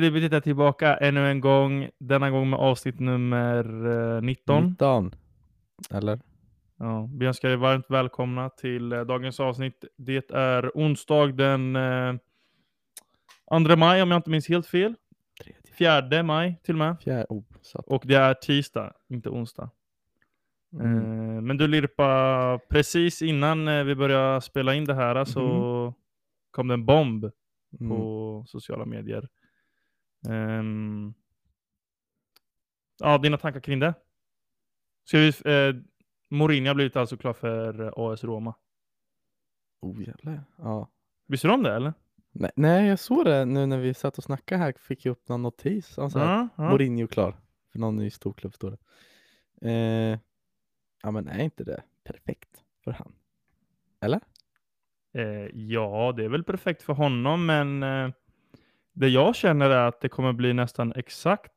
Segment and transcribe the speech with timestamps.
[0.00, 3.86] Bytet är tillbaka ännu en gång, denna gång med avsnitt nummer
[4.16, 4.64] eh, 19.
[4.66, 5.14] 19.
[5.90, 6.20] Eller?
[6.78, 9.84] Ja, vi önskar er varmt välkomna till eh, dagens avsnitt.
[9.96, 12.14] Det är onsdag den eh,
[13.66, 14.94] 2 maj om jag inte minns helt fel.
[15.42, 16.02] Tredje.
[16.10, 16.96] 4 maj till och med.
[17.00, 17.26] Fjärde.
[17.28, 17.42] Oh.
[17.86, 19.70] Och det är tisdag, inte onsdag.
[20.80, 20.96] Mm.
[20.96, 25.94] Eh, men du Lirpa, precis innan eh, vi började spela in det här så
[26.50, 27.30] kom det en bomb
[27.80, 27.88] Mm.
[27.88, 29.28] på sociala medier.
[30.28, 31.14] Ehm,
[32.98, 33.94] ja, dina tankar kring det?
[35.04, 35.82] Ska vi, eh,
[36.30, 38.54] Mourinho har blivit alltså klar för AS Roma.
[39.80, 40.44] Oh jävlar.
[40.56, 40.88] Ja.
[41.26, 41.94] Visste du om det eller?
[42.32, 44.74] Nej, nej, jag såg det nu när vi satt och snackade här.
[44.78, 45.98] Fick jag upp någon notis.
[45.98, 46.70] Om så här, Ja, ja.
[46.70, 47.36] Mourinho klar.
[47.72, 48.78] För någon ny storklubb står det.
[49.70, 50.18] Eh,
[51.02, 53.12] ja men är inte det perfekt för han?
[54.00, 54.20] Eller?
[55.14, 58.10] Eh, ja, det är väl perfekt för honom, men eh,
[58.92, 61.52] det jag känner är att det kommer bli nästan exakt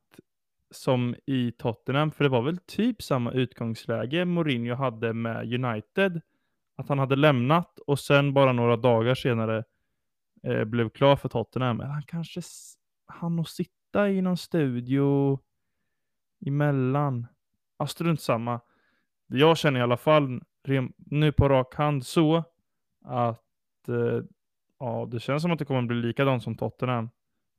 [0.70, 6.20] som i Tottenham, för det var väl typ samma utgångsläge Mourinho hade med United.
[6.76, 9.64] Att han hade lämnat och sen bara några dagar senare
[10.42, 11.80] eh, blev klar för Tottenham.
[11.80, 12.40] Han kanske
[13.06, 15.38] hann att sitta i någon studio
[16.46, 17.26] emellan.
[17.78, 18.60] Ja, strunt samma.
[19.26, 20.40] Det jag känner i alla fall
[20.96, 22.44] nu på rak hand så
[23.04, 24.20] att eh,
[24.78, 27.10] ja, det känns som att det kommer bli likadant som Tottenham.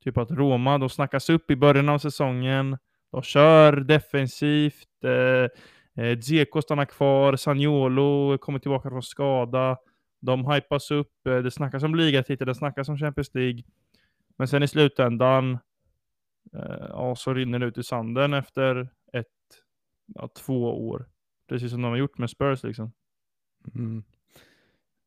[0.07, 2.77] Typ att Roma, de snackas upp i början av säsongen.
[3.11, 5.03] De kör defensivt.
[5.03, 7.35] Eh, eh, Dzeko stannar kvar.
[7.35, 9.77] Sagnolo kommer tillbaka från skada.
[10.19, 11.27] De hypas upp.
[11.27, 13.63] Eh, det snackas om ligatitel, det snackas om Champions League.
[14.37, 15.51] Men sen i slutändan
[16.53, 19.27] eh, ja, så rinner det ut i sanden efter ett,
[20.15, 21.05] ja, två år.
[21.47, 22.91] Precis som de har gjort med Spurs liksom.
[23.75, 24.03] Mm.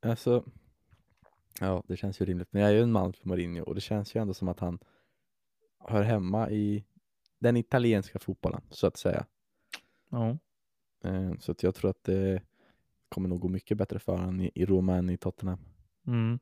[0.03, 0.44] Alltså,
[1.60, 2.48] ja det känns ju rimligt.
[2.50, 4.60] Men jag är ju en man för Mourinho och det känns ju ändå som att
[4.60, 4.78] han
[5.80, 6.84] hör hemma i
[7.38, 9.26] den italienska fotbollen så att säga.
[10.10, 10.38] Ja.
[11.04, 12.42] Eh, så att jag tror att det
[13.08, 15.58] kommer nog gå mycket bättre för honom i, Roma än i Tottenham.
[16.06, 16.38] Mm.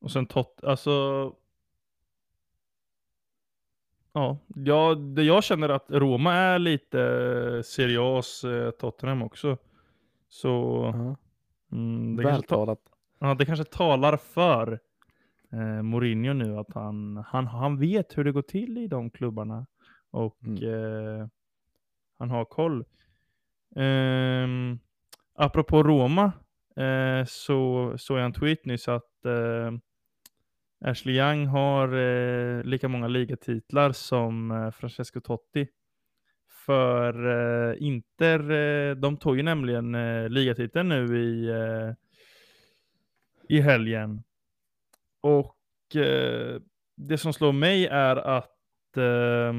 [0.00, 0.90] Och sen tot, alltså.
[4.12, 9.56] Ja, ja, det jag känner att Roma är lite seriös eh, Tottenham också.
[10.28, 10.48] Så
[10.94, 11.16] Ja.
[11.76, 12.80] mm, Vältalat.
[13.18, 14.80] ja, det kanske talar för
[15.56, 19.66] eh, Mourinho nu att han, han, han vet hur det går till i de klubbarna.
[20.10, 20.62] Och Mm.
[21.20, 21.26] eh,
[22.18, 22.84] han har koll.
[23.74, 24.78] Um,
[25.34, 26.32] apropå Roma
[26.76, 29.72] eh, så såg jag en tweet nyss att eh,
[30.90, 35.68] Ashley Young har eh, lika många ligatitlar som eh, Francesco Totti.
[36.66, 37.26] För
[37.70, 41.94] eh, Inter, eh, de tog ju nämligen eh, ligatiteln nu i, eh,
[43.48, 44.22] i helgen.
[45.26, 46.60] Och eh,
[46.96, 49.54] det som slår mig är att eh,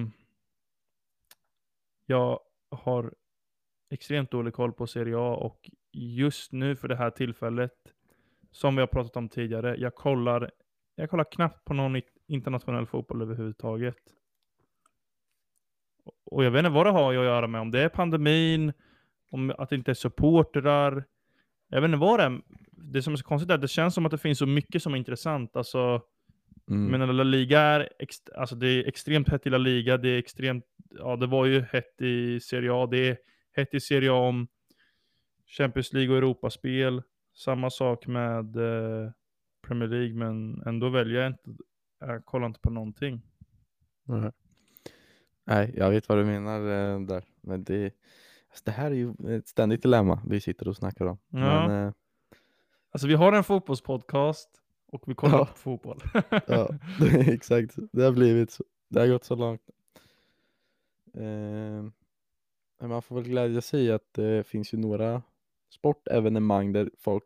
[2.05, 2.39] jag
[2.71, 3.13] har
[3.89, 7.73] extremt dålig koll på Serie A och just nu för det här tillfället,
[8.51, 10.51] som vi har pratat om tidigare, jag kollar,
[10.95, 13.97] jag kollar knappt på någon internationell fotboll överhuvudtaget.
[16.25, 18.73] Och jag vet inte vad det har att göra med, om det är pandemin,
[19.31, 21.03] om att det inte är supportrar.
[21.67, 22.41] Jag vet inte vad det är.
[22.77, 24.83] Det som är så konstigt är att det känns som att det finns så mycket
[24.83, 25.55] som är intressant.
[25.55, 26.01] Alltså,
[26.69, 26.85] Mm.
[26.99, 30.17] men La Liga är, ext- alltså det är extremt hett i La Liga, det är
[30.17, 33.17] extremt, ja det var ju hett i Serie A, det är
[33.55, 34.47] hett i Serie A om
[35.45, 37.01] Champions League och Europaspel.
[37.33, 39.11] Samma sak med eh,
[39.67, 41.49] Premier League, men ändå väljer jag inte,
[41.99, 43.21] jag kollar inte på någonting.
[44.05, 44.31] Nej.
[45.45, 47.23] Nej, jag vet vad du menar eh, där.
[47.41, 47.85] Men det,
[48.49, 51.17] alltså, det här är ju ett ständigt dilemma vi sitter och snackar om.
[51.29, 51.67] Ja.
[51.67, 51.93] Men, eh,
[52.91, 54.49] Alltså vi har en fotbollspodcast
[54.87, 55.45] och vi kollar Ja.
[55.45, 56.01] på fotboll.
[56.47, 56.69] ja,
[57.27, 57.75] exakt.
[57.91, 58.63] Det har blivit så.
[58.89, 59.61] Det har gått så långt.
[61.13, 61.83] Eh,
[62.87, 65.21] man får väl glädja sig i att det finns ju några
[65.69, 67.23] sportevenemang där folk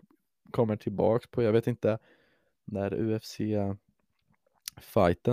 [0.51, 1.43] kommer tillbaks på.
[1.43, 1.97] Jag vet inte,
[2.65, 3.79] när UFC-fighten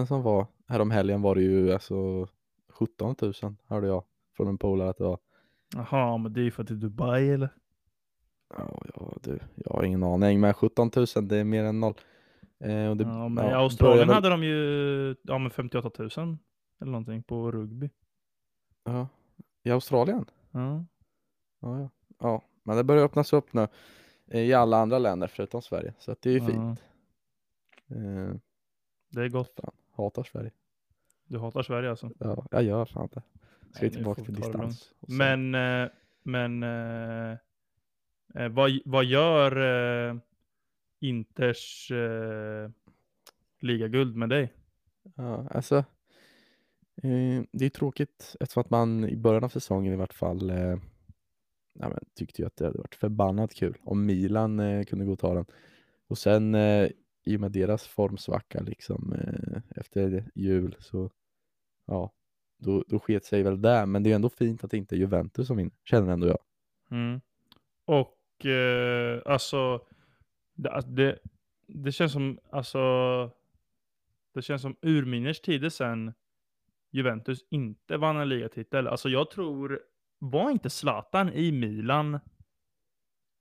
[0.07, 2.29] som var härom helgen var det ju alltså
[2.69, 3.33] 17 000
[3.67, 4.05] hörde jag
[4.37, 5.19] från en polare att det var.
[5.75, 7.49] Jaha, men det är ju för att det är Dubai eller?
[8.49, 11.95] Ja, ja du, jag har ingen aning, men 17 000 det är mer än noll.
[12.61, 16.11] Eh, och det, Ja, men i Australien väl- hade de ju ja, men 58 000
[16.81, 17.91] eller någonting på rugby.
[18.85, 19.09] Ja,
[19.63, 20.25] i Australien?
[20.51, 20.85] Ja.
[21.61, 21.91] Ja, ja.
[22.19, 23.69] ja, men det börjar öppnas upp nu
[24.27, 26.47] eh, i alla andra länder förutom Sverige, så att det är ju Ja.
[26.47, 26.83] fint.
[27.91, 28.35] Eh,
[29.11, 29.61] Det är gott.
[29.61, 30.51] fan, hatar Sverige.
[31.27, 32.11] Du hatar Sverige alltså?
[32.19, 33.23] Ja, jag gör fan det.
[33.73, 34.93] Ska Nej, tillbaka till distans.
[35.01, 35.89] Men, eh,
[36.23, 36.63] men
[38.35, 39.57] eh, vad, vad gör
[40.11, 40.17] eh,
[41.01, 42.71] Inters eh,
[43.61, 44.53] ligaguld med dig?
[45.17, 45.85] Ja, alltså,
[47.03, 50.77] Eh, det är tråkigt eftersom att man i början av säsongen i vart fall eh,
[51.75, 55.13] ja, men, tyckte ju att det hade varit förbannat kul om Milan eh, kunde gå
[55.13, 55.47] och ta den.
[56.07, 56.55] Och sen
[57.25, 59.15] i och med deras formsvacka liksom
[59.77, 61.11] efter jul så
[61.87, 62.13] ja,
[62.59, 63.87] då, då sket sig väl där.
[63.87, 66.39] Men det är ändå fint att det inte är Juventus som vinner, känner ändå jag.
[66.91, 67.21] Mm.
[67.85, 69.87] Och eh, alltså,
[70.55, 71.19] det, alltså, det,
[71.67, 72.79] det känns som, alltså,
[74.35, 76.13] det känns som urminnes tider sen
[76.91, 78.89] Juventus inte vann en ligatitel.
[78.89, 79.81] Alltså jag tror,
[80.19, 82.15] var inte Zlatan i Milan?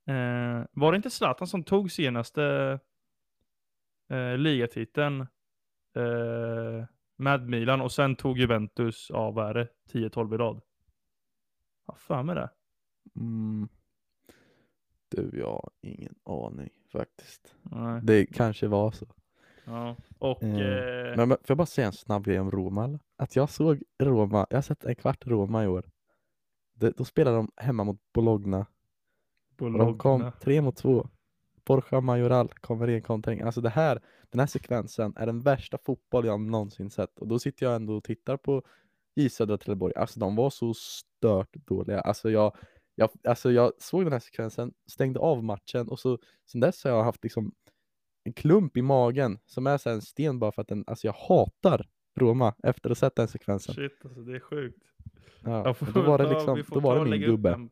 [0.07, 2.79] Eh, var det inte Zlatan som tog senaste
[4.09, 5.21] eh, ligatiteln
[5.95, 6.85] eh,
[7.17, 10.61] med Milan och sen tog Juventus av, vad är det, 10-12 i rad?
[11.88, 12.49] Ja, för mig det.
[13.15, 13.69] Mm.
[15.09, 17.56] Du, jag har ingen aning faktiskt.
[17.62, 18.01] Nej.
[18.04, 19.06] Det kanske var så.
[19.65, 19.95] Ja.
[20.19, 22.83] Och, Eh, eh, Men, men får jag bara säga en snabb grej om Roma?
[22.83, 23.00] Eller?
[23.18, 25.86] Att jag såg Roma, jag har sett en kvart Roma i år.
[26.74, 28.65] Det, då spelade de hemma mot Bologna.
[29.59, 30.31] Och de kom Bologna.
[30.31, 31.07] tre mot två.
[31.65, 33.42] Borja Majoral kommer i en kontring.
[33.42, 37.19] Alltså det här, den här sekvensen är den värsta fotboll jag någonsin sett.
[37.19, 38.63] Och då sitter jag ändå och tittar på
[39.15, 39.94] J Södra Trelleborg.
[39.95, 42.01] Alltså de var så stört dåliga.
[42.01, 42.56] Alltså jag,
[42.99, 46.19] jag, alltså jag såg den här sekvensen, stängde av matchen och så
[46.51, 47.51] sen dess har jag haft liksom
[48.23, 51.13] en klump i magen som är så en sten bara för att den, alltså jag
[51.13, 53.75] hatar Roma efter att ha sett den sekvensen.
[53.75, 54.83] Shit alltså, det är sjukt.
[55.44, 57.69] Ja, får men då var det liksom, då var det min gubbe.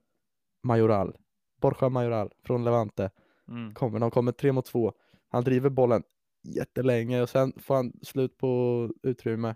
[0.63, 1.18] Majoral.
[1.62, 3.12] Borja Majoral från Levante.
[3.48, 3.74] Mm.
[3.74, 4.94] Kommer, de kommer tre mot två.
[5.27, 6.04] Han driver bollen
[6.44, 9.56] jättelänge och sen får han slut på utrymme.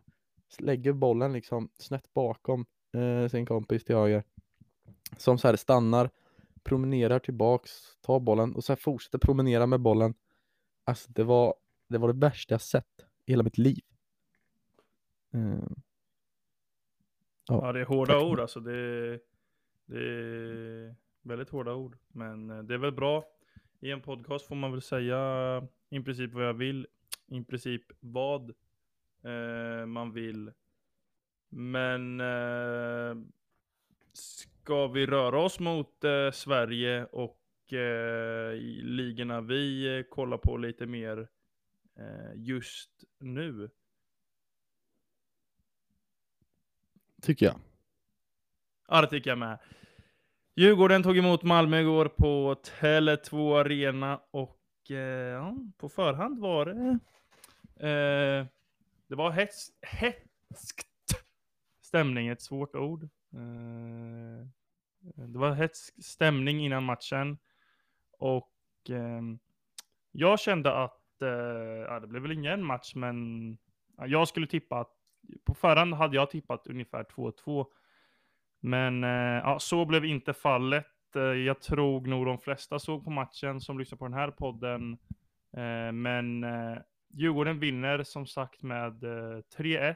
[0.60, 2.66] Lägger bollen liksom snett bakom
[2.98, 4.24] eh, sin kompis till höger.
[5.18, 6.10] Som så här stannar,
[6.64, 7.72] promenerar tillbaks,
[8.02, 10.14] tar bollen och sen fortsätter promenera med bollen.
[10.84, 11.56] Alltså det var
[11.88, 13.84] det, var det värsta jag sett i hela mitt liv.
[15.34, 15.70] Eh,
[17.52, 18.24] Ja, det är hårda tack.
[18.24, 18.60] ord alltså.
[18.60, 19.20] Det är,
[19.86, 21.98] det är väldigt hårda ord.
[22.08, 23.26] Men eh, det är väl bra.
[23.80, 25.18] I en podcast får man väl säga
[25.90, 26.88] i princip vad jag vill.
[27.28, 28.54] I princip vad
[29.24, 30.52] eh, man vill.
[31.50, 33.16] Men eh,
[34.70, 40.86] ska vi röra oss mot eh, Sverige och eh, ligorna vi eh, kollar på lite
[40.86, 41.28] mer
[42.00, 43.70] eh, just nu?
[47.22, 47.56] tycker jag.
[48.88, 49.60] Ja, det tycker jag med.
[50.56, 57.00] Djurgården tog emot Malmö igår på Tele2 Arena och eh, på förhand var det
[57.90, 58.46] eh,
[59.08, 60.88] det var hets, hetskt
[61.82, 63.04] stämning, ett svårt ord.
[63.34, 64.59] Eh,
[65.02, 67.38] det var hetsk stämning innan matchen
[68.18, 68.52] och
[68.90, 69.22] eh,
[70.12, 71.30] jag kände att, eh,
[71.88, 73.58] ja, det blev väl ingen match, men
[73.98, 74.94] ja, jag skulle tippa att
[75.44, 77.66] på förhand hade jag tippat ungefär 2-2.
[78.60, 81.16] Men eh, ja, så blev inte fallet.
[81.16, 84.98] Eh, jag tror nog de flesta såg på matchen som lyssnar på den här podden.
[85.58, 86.78] Eh, men eh,
[87.14, 89.96] Djurgården vinner som sagt med eh, 3-1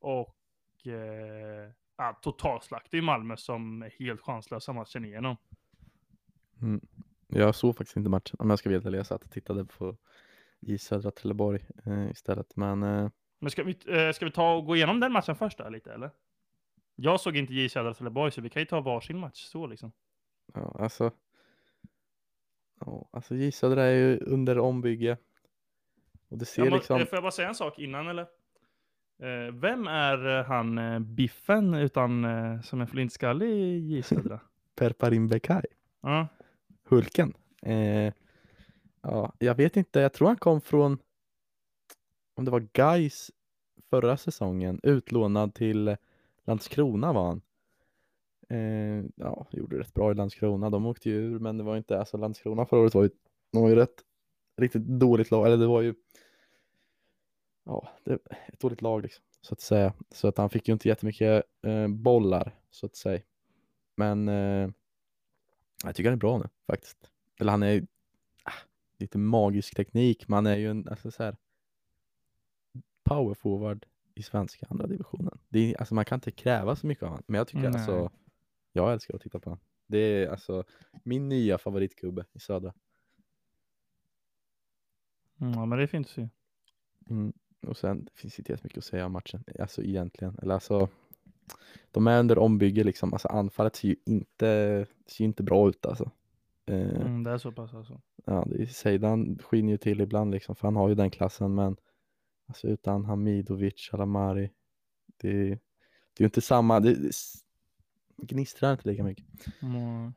[0.00, 1.70] och eh,
[2.02, 5.36] ja, totalslakt i Malmö som är helt chanslösa matchen igenom.
[6.62, 6.80] Mm.
[7.26, 8.98] Jag såg faktiskt inte matchen om jag ska ärlig.
[8.98, 9.96] Jag satt och tittade på
[10.60, 12.56] J Södra Trelleborg eh, istället.
[12.56, 15.58] Men eh, Men ska vi, eh, ska vi ta och gå igenom den matchen först
[15.58, 16.10] då, lite eller?
[16.94, 19.92] Jag såg inte J Södra Trelleborg så vi kan ju ta varsin match så liksom.
[20.54, 21.10] ja, alltså.
[22.80, 25.16] Ja, alltså J Södra är ju under ombygge.
[26.28, 27.00] Och det ser Jag må, liksom.
[27.00, 28.26] eh, Får jag bara säga en sak innan eller?
[29.22, 32.26] Eh, vem är eh, han eh, Biffen utan
[32.62, 34.40] som är flintskallig i J Södra?
[34.76, 35.62] Per Parim Bekai.
[36.02, 36.28] ja.
[36.84, 37.34] Hulken.
[37.62, 38.12] Eh,
[39.02, 40.00] ja, jag vet inte.
[40.00, 40.98] Jag tror han kom från.
[42.34, 43.30] Om det var Gais
[43.90, 44.80] förra säsongen.
[44.82, 45.96] Utlånad till
[46.44, 47.42] Landskrona var han.
[48.48, 50.70] Eh, ja, gjorde rätt bra i Landskrona.
[50.70, 53.10] De åkte ju ur, men det var inte, alltså Landskrona förra året var ju,
[53.52, 53.94] de var ju rätt,
[54.56, 55.94] riktigt dåligt lag, eller det var ju,
[57.64, 59.94] ja, det, ett dåligt lag liksom, så att säga.
[60.10, 63.22] Så att han fick ju inte jättemycket eh, bollar, så att säga.
[63.96, 64.70] Men eh,
[65.84, 67.10] jag tycker han är bra nu faktiskt.
[67.40, 67.86] Eller han är ju,
[68.42, 68.52] ah,
[68.98, 71.36] lite magisk teknik, men han är ju en, alltså så här,
[73.04, 75.38] power forward i svenska andra divisionen.
[75.48, 77.74] Det är, alltså man kan inte kräva så mycket av honom, men jag tycker Nej.
[77.74, 78.10] alltså,
[78.72, 79.64] jag älskar att titta på honom.
[79.86, 80.64] Det är alltså
[81.02, 82.74] min nya favoritgubbe i södra.
[85.40, 86.28] Mm, ja, men det är fint att se.
[87.10, 87.32] Mm.
[87.66, 90.38] Och sen, det finns inte jättemycket att säga om matchen, alltså egentligen.
[90.42, 90.88] Eller alltså,
[91.90, 96.10] de är under ombygge liksom, alltså anfallet ser ju inte, ser inte bra ut alltså.
[96.66, 98.00] Eh, Mm, det är så pass alltså.
[98.24, 101.76] Ja, Seidan skiner ju till ibland liksom, för han har ju den klassen, men
[102.48, 104.50] alltså utan Hamidovic, Alamari,
[105.16, 107.12] det, det är ju inte samma, det, det
[108.16, 109.26] gnistrar inte lika mycket.
[109.62, 110.12] Mm.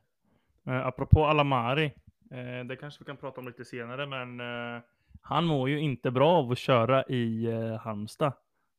[0.66, 1.84] Eh, apropå Alamari,
[2.30, 4.82] eh, det kanske vi kan prata om lite senare, men eh,
[5.28, 8.32] han mår ju inte bra av att köra i eh, Halmstad.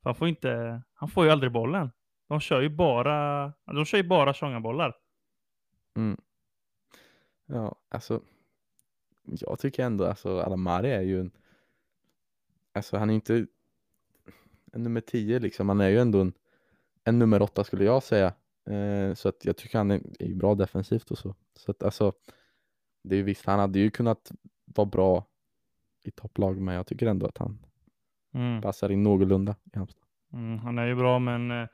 [0.03, 1.91] För han får inte, han får ju aldrig bollen.
[2.27, 4.95] De kör ju bara, de kör ju bara Tjongabollar.
[5.95, 6.17] Mm.
[7.45, 8.21] Ja, alltså.
[9.23, 11.31] Jag tycker ändå alltså Alamari är ju en.
[12.73, 13.47] Alltså han är inte
[14.73, 15.69] en nummer 10 liksom.
[15.69, 16.33] Han är ju ändå en,
[17.03, 18.33] en nummer 8 skulle jag säga.
[18.69, 21.35] Eh, så att jag tycker han är, är bra defensivt och så.
[21.55, 22.13] Så att alltså.
[23.03, 24.31] Det är ju visst, han hade ju kunnat
[24.65, 25.25] vara bra
[26.07, 27.59] i topplag, men jag tycker ändå att han
[28.33, 28.61] Mm.
[28.61, 30.03] passar in någorlunda i Halmstad.
[30.33, 31.67] Mm, han är ju bra, men eh,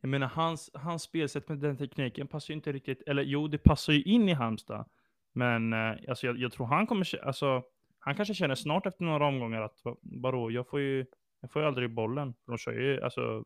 [0.00, 3.58] jag menar hans, hans spelsätt med den tekniken passar ju inte riktigt, eller jo, det
[3.58, 4.88] passar ju in i Halmstad.
[5.32, 7.62] Men eh, alltså, jag, jag tror han kommer, alltså,
[7.98, 11.06] han kanske känner snart efter några omgångar att va- vadå, jag får ju,
[11.40, 12.34] jag får ju aldrig bollen.
[12.44, 13.44] För de kör ju alltså,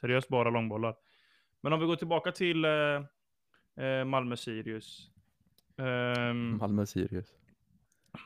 [0.00, 0.94] seriöst bara långbollar.
[1.60, 2.70] Men om vi går tillbaka till eh,
[3.84, 5.10] eh, Malmö-Sirius.
[5.78, 7.34] Ehm, Malmö-Sirius.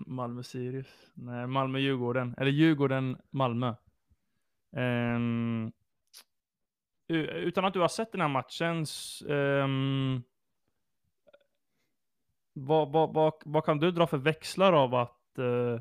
[0.07, 1.11] Malmö-Sirius.
[1.15, 2.35] Nej, Malmö-Djurgården.
[2.39, 3.75] Eller Djurgården-Malmö.
[4.77, 5.73] Um, ehm,
[7.09, 8.87] utan att du har sett den här matchen,
[9.29, 10.23] um,
[12.53, 15.81] vad, vad, vad, vad kan du dra för växlar av att uh,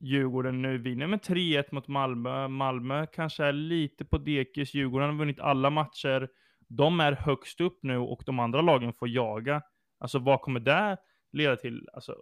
[0.00, 2.48] Djurgården nu vinner med 3-1 mot Malmö?
[2.48, 4.74] Malmö kanske är lite på dekis.
[4.74, 6.28] Djurgården har vunnit alla matcher.
[6.68, 9.62] De är högst upp nu och de andra lagen får jaga.
[9.98, 10.96] Alltså vad kommer det
[11.32, 12.16] leda till alltså,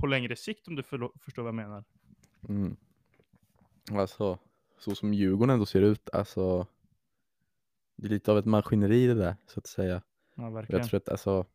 [0.00, 1.84] på längre sikt om du för, förstår vad jag menar?
[2.48, 2.76] Mm.
[3.92, 4.38] Alltså,
[4.78, 6.66] så som Djurgården ändå ser ut, alltså.
[7.96, 10.02] Det är lite av ett maskineri det där, så att säga.
[10.34, 10.80] Ja, verkligen.
[10.80, 11.46] Jag tror att alltså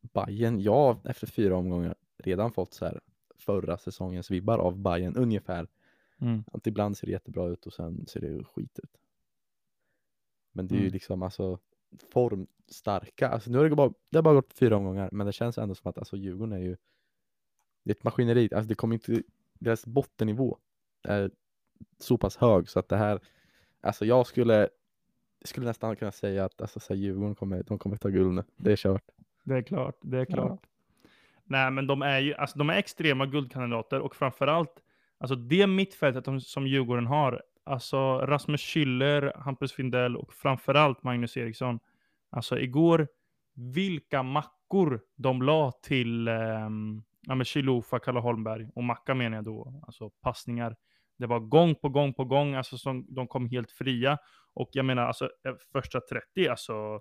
[0.00, 3.00] Bayern, jag har efter fyra omgångar redan fått så här
[3.38, 5.68] förra säsongens vibbar av Bayern ungefär.
[6.20, 6.44] Mm.
[6.52, 8.96] Att ibland ser det jättebra ut och sen ser det ju skit ut.
[10.52, 10.92] Men det är ju Mm.
[10.92, 11.58] liksom alltså
[12.12, 13.28] formstarka.
[13.28, 15.74] Alltså nu har det bara, det har bara gått fyra omgångar, men det känns ändå
[15.74, 16.76] som att alltså Djurgården är ju
[17.86, 18.48] det är ett maskineri.
[18.54, 19.22] Alltså det kommer inte,
[19.58, 20.58] deras bottennivå
[21.02, 21.30] är
[21.98, 23.20] så pass hög så att det här,
[23.80, 24.68] alltså jag skulle
[25.44, 28.44] skulle nästan kunna säga att alltså, så här, Djurgården kommer, de kommer ta guld nu.
[28.56, 29.04] Det är kört.
[29.44, 30.34] Det är klart, det är Ja.
[30.34, 30.66] klart.
[31.44, 34.82] Nej, men de är ju, alltså de är extrema guldkandidater och framförallt,
[35.18, 41.78] alltså det mittfältet som Djurgården har, alltså Rasmus Schüller, Hampus Findell och framförallt Magnus Eriksson.
[42.30, 43.08] Alltså igår,
[43.54, 49.44] vilka mackor de la till um, ja, men Chilufa, Kalle Holmberg och macka menar jag
[49.44, 50.76] då, alltså passningar.
[51.18, 54.18] Det var gång på gång på gång, alltså som, de kom helt fria.
[54.54, 57.00] Och jag menar, alltså eh, första 30, alltså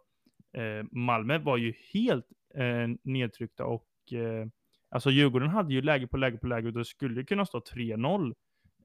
[0.54, 4.48] eh, Malmö var ju helt eh, nedtryckta och eh,
[4.90, 8.34] alltså Djurgården hade ju läge på läge på läge och det skulle kunna stå 3-0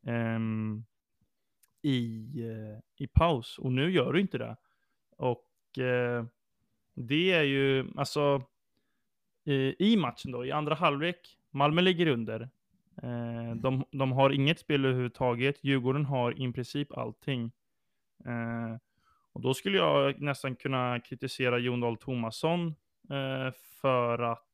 [0.07, 0.85] ehm,
[1.83, 4.57] i, eh, i paus och nu gör du inte det.
[5.17, 6.25] Och eh,
[6.95, 8.43] det är ju alltså
[9.79, 12.41] i, matchen då, i andra halvlek, Malmö ligger under.
[13.03, 15.65] Eh, de, de har inget spel överhuvudtaget.
[15.65, 17.53] Djurgården har i princip allting.
[18.25, 18.77] Eh,
[19.33, 22.67] och då skulle jag nästan kunna kritisera Jon Dahl Tomasson
[23.11, 24.47] eh, för att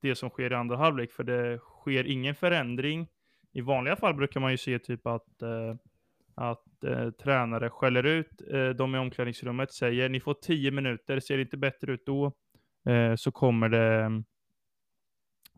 [0.00, 3.08] det som sker i andra halvlek, för det sker ingen förändring.
[3.52, 5.74] I vanliga fall brukar man ju se typ att, eh,
[6.34, 11.36] att eh, tränare skäller ut eh, de i omklädningsrummet, säger ni får tio minuter, ser
[11.36, 12.32] det inte bättre ut då,
[12.86, 14.22] eh, så kommer det,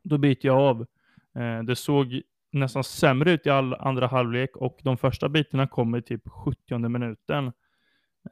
[0.03, 0.87] då byter jag av.
[1.35, 2.23] Eh, det såg
[2.53, 7.53] nästan sämre ut i all andra halvlek och de första bitarna kommer typ 70 minuten.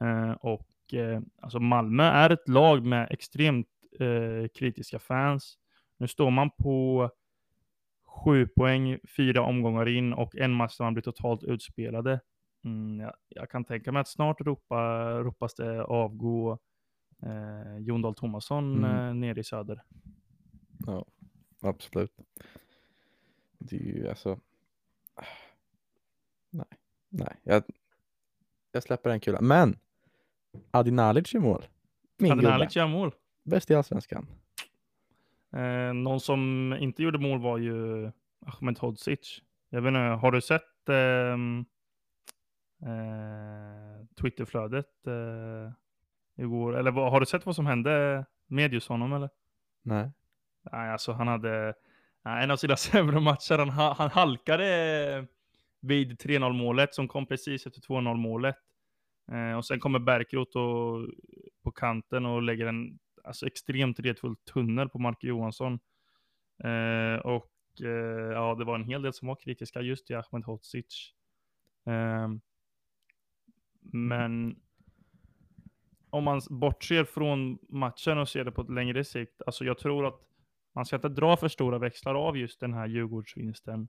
[0.01, 3.67] Eh, och eh, alltså Malmö är ett lag med extremt
[3.99, 5.57] eh, kritiska fans.
[5.97, 7.09] Nu står man på
[8.05, 12.19] sju poäng, fyra omgångar in och en match där man blir totalt utspelade.
[12.65, 16.59] Mm, jag, jag kan tänka mig att snart ropa, ropas det avgå
[17.23, 19.07] eh, Jon Dahl Tomasson Mm.
[19.07, 19.83] eh, nere i söder.
[20.87, 21.05] Ja,
[21.61, 22.13] absolut.
[23.57, 24.39] Det är ju alltså.
[26.51, 26.65] Nej,
[27.09, 27.63] nej, jag,
[28.71, 29.47] jag släpper den kulan.
[29.47, 29.79] Men
[30.71, 31.65] Adi Nalic i mål.
[32.17, 32.51] Min Hade gubbe.
[32.57, 33.11] Nalic göra mål?
[33.43, 34.27] Bäst i allsvenskan.
[35.53, 38.11] Eh, någon som inte gjorde mål var ju
[38.45, 39.41] Ahmed Hodzic.
[39.69, 41.65] Jag vet inte, har du sett ehm,
[42.81, 45.71] eh, Twitterflödet eh,
[46.39, 46.77] igår?
[46.77, 49.29] Eller vad, har du sett vad som hände med just honom eller?
[49.81, 50.11] Nej.
[50.71, 51.73] Nej, alltså han hade
[52.23, 53.57] en av sina sämre matcher.
[53.57, 55.27] Han, ha- han halkade
[55.79, 58.55] vid 3-0 målet som kom precis efter 2-0 målet.
[59.31, 61.07] Eh, och sen kommer Bärkroth och,
[61.63, 65.79] på kanten och lägger en alltså, extremt retfull tunnel på Mark Johansson.
[66.63, 70.43] Eh, och eh, ja, det var en hel del som var kritiska just till Ahmed
[70.45, 71.13] Hodzic.
[71.85, 72.27] Eh,
[73.81, 74.59] men
[76.09, 80.05] om man bortser från matchen och ser det på ett längre sikt, alltså jag tror
[80.05, 80.19] att
[80.75, 83.87] man ska inte dra för stora växlar av just den här Djurgårdsvinsten.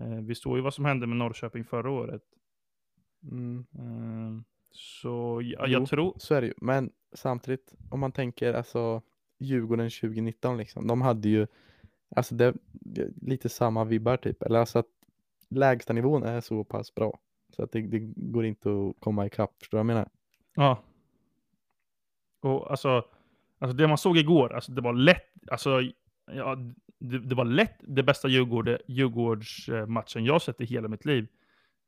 [0.00, 2.22] Eh, vi såg ju vad som hände med Norrköping förra året.
[3.22, 3.66] Mm.
[3.74, 5.72] Eh, så ja, Jo.
[5.72, 6.54] jag tror, Så är det ju.
[6.56, 9.02] Men samtidigt, om man tänker alltså
[9.38, 10.86] Djurgården 2019 liksom.
[10.86, 11.46] De hade ju,
[12.16, 12.54] alltså det,
[13.22, 14.42] lite samma vibbar typ.
[14.42, 14.86] Eller alltså att
[15.48, 17.18] lägsta nivån är så pass bra.
[17.56, 19.50] Så att det, det går inte att komma ikapp.
[19.58, 20.08] Förstår du vad jag menar?
[20.54, 20.82] ja.
[22.40, 23.04] Och alltså,
[23.58, 25.80] alltså det man såg igår, alltså det var lätt, alltså
[26.32, 26.56] ja,
[26.98, 31.28] det, det var lätt det bästa Djurgård, Djurgårdsmatchen jag sett i hela mitt liv.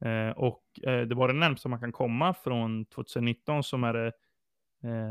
[0.00, 4.12] Eh, och eh, det var det närmsta man kan komma från 2019 som är det
[4.82, 5.10] eh,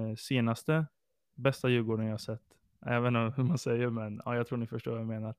[0.00, 0.86] eh, senaste
[1.34, 2.42] bästa Djurgården jag sett.
[2.80, 5.34] Jag vet inte hur man säger, men ja, jag tror ni förstår vad jag menar.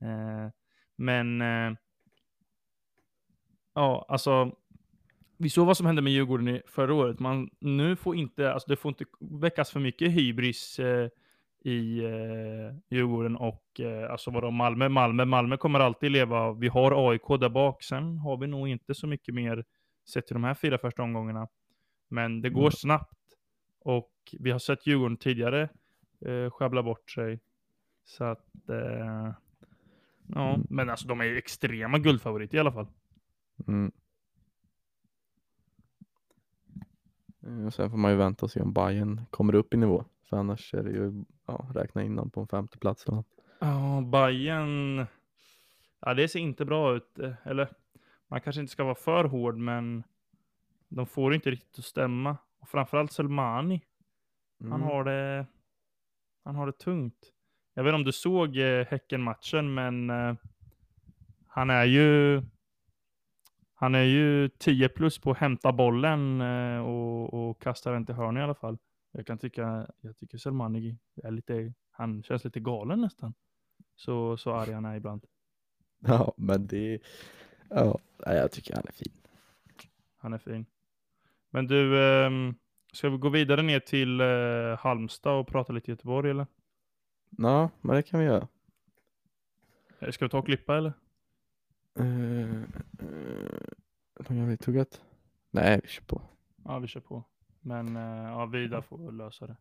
[0.00, 0.50] Eh,
[0.96, 1.72] men eh,
[3.74, 4.56] ja, alltså
[5.38, 7.18] vi såg vad som hände med Djurgården i förra året.
[7.20, 11.08] Man, nu får inte, alltså det får inte väckas för mycket hybris eh,
[11.64, 16.52] i eh, Djurgården och eh, alltså vadå Malmö, Malmö, Malmö kommer alltid leva.
[16.52, 19.64] Vi har AIK där bak, sen har vi nog inte så mycket mer
[20.08, 21.48] sett till de här fyra första omgångarna.
[22.08, 22.70] Men det går Mm.
[22.72, 23.18] snabbt
[23.80, 25.68] och vi har sett Djurgården tidigare
[26.26, 27.40] eh, sjabbla bort sig.
[28.04, 29.32] Så att, eh,
[30.34, 30.66] ja, Mm.
[30.70, 32.86] men alltså de är ju extrema guldfavoriter i alla fall.
[33.68, 33.84] Mm.
[33.86, 33.90] Eh,
[37.66, 40.04] Och sen får man ju vänta och se om Bayern kommer upp i nivå.
[40.28, 43.26] För annars är det ju, ja, räkna in dem på en femte plats eller något.
[43.58, 45.06] Ja, Bayern.
[46.00, 47.18] Ja, det ser inte bra ut.
[47.18, 47.68] eh, Eller,
[48.28, 50.04] man kanske inte ska vara för hård, men
[50.88, 52.36] de får inte riktigt att stämma.
[52.58, 53.82] Och framförallt Selmani.
[54.60, 54.82] Han Mm.
[54.82, 55.46] har det,
[56.44, 57.32] han har det tungt.
[57.74, 60.34] Jag vet inte om du såg eh, Häcken-matchen, men eh,
[61.46, 62.42] han är ju
[63.78, 68.14] han är ju 10 plus på att hämta bollen eh, och, och kasta den till
[68.14, 68.78] hörn i alla fall.
[69.12, 73.34] Jag kan tycka, jag tycker Selmani är lite, han känns lite galen nästan.
[73.96, 75.24] Så, så arg han är ibland.
[76.06, 76.98] Ja, men det,
[77.70, 79.12] ja, jag tycker han är fin.
[80.16, 80.66] Han är fin.
[81.50, 82.54] Men du, ehm,
[82.92, 86.46] ska vi gå vidare ner till eh, Halmstad och prata lite Göteborg eller?
[87.30, 88.48] Ja, men det kan vi göra.
[89.98, 90.92] Eh, Ska vi ta och klippa eller?
[92.00, 92.62] Uh,
[93.02, 95.00] uh, gör vi tuggat?
[95.50, 96.22] Nej, vi kör på.
[96.64, 97.24] Ja, vi kör på.
[97.66, 99.56] Men eh, ja, Vida får lösa det.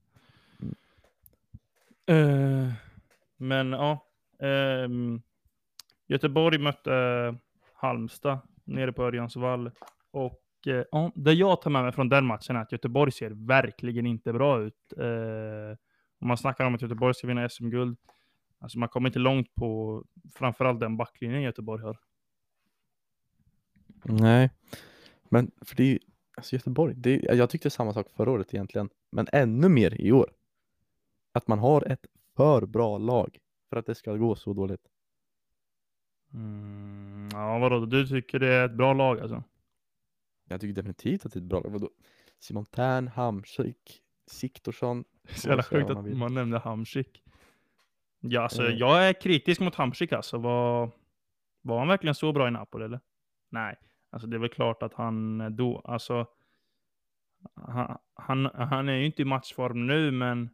[2.13, 2.73] Eh,
[3.37, 4.05] men ja,
[4.39, 5.21] ehm,
[6.07, 7.35] Göteborg mötte
[7.73, 9.71] Halmstad nere på Örjansvall.
[10.11, 13.31] Och eh, ja, det jag tar med mig från den matchen är att Göteborg ser
[13.47, 14.93] verkligen inte bra ut.
[16.19, 17.97] Om man snackar om att Göteborg ska vinna SM-guld,
[18.59, 20.03] alltså man kommer inte långt på
[20.35, 21.97] framförallt den backlinjen Göteborg har.
[24.05, 24.49] Nej,
[25.29, 25.99] men för det är ju,
[26.37, 30.11] alltså Göteborg, det är, jag tyckte samma sak förra året egentligen, men ännu mer i
[30.11, 30.31] år.
[31.31, 33.37] Att man har ett för bra lag
[33.69, 34.87] för att det ska gå så dåligt.
[36.33, 37.85] Mm, ja, vadå?
[37.85, 39.43] Du tycker det är ett bra lag alltså?
[40.47, 41.69] Jag tycker definitivt att det är ett bra lag.
[41.71, 41.89] Vadå?
[42.39, 45.03] Simon Tern, Hamsik, Siktorsson.
[45.29, 47.23] Så jävla sjukt att man man nämnde Hamsik.
[48.19, 48.75] Ja, alltså Eh.
[48.77, 50.37] jag är kritisk mot Hamsik alltså.
[50.37, 50.91] Var,
[51.61, 52.99] var han verkligen så bra i Napoli eller?
[53.49, 53.75] Nej,
[54.15, 56.27] alltså det är väl klart att han eh, då, alltså.
[57.53, 60.49] Han, han, han är ju inte i matchform nu, men.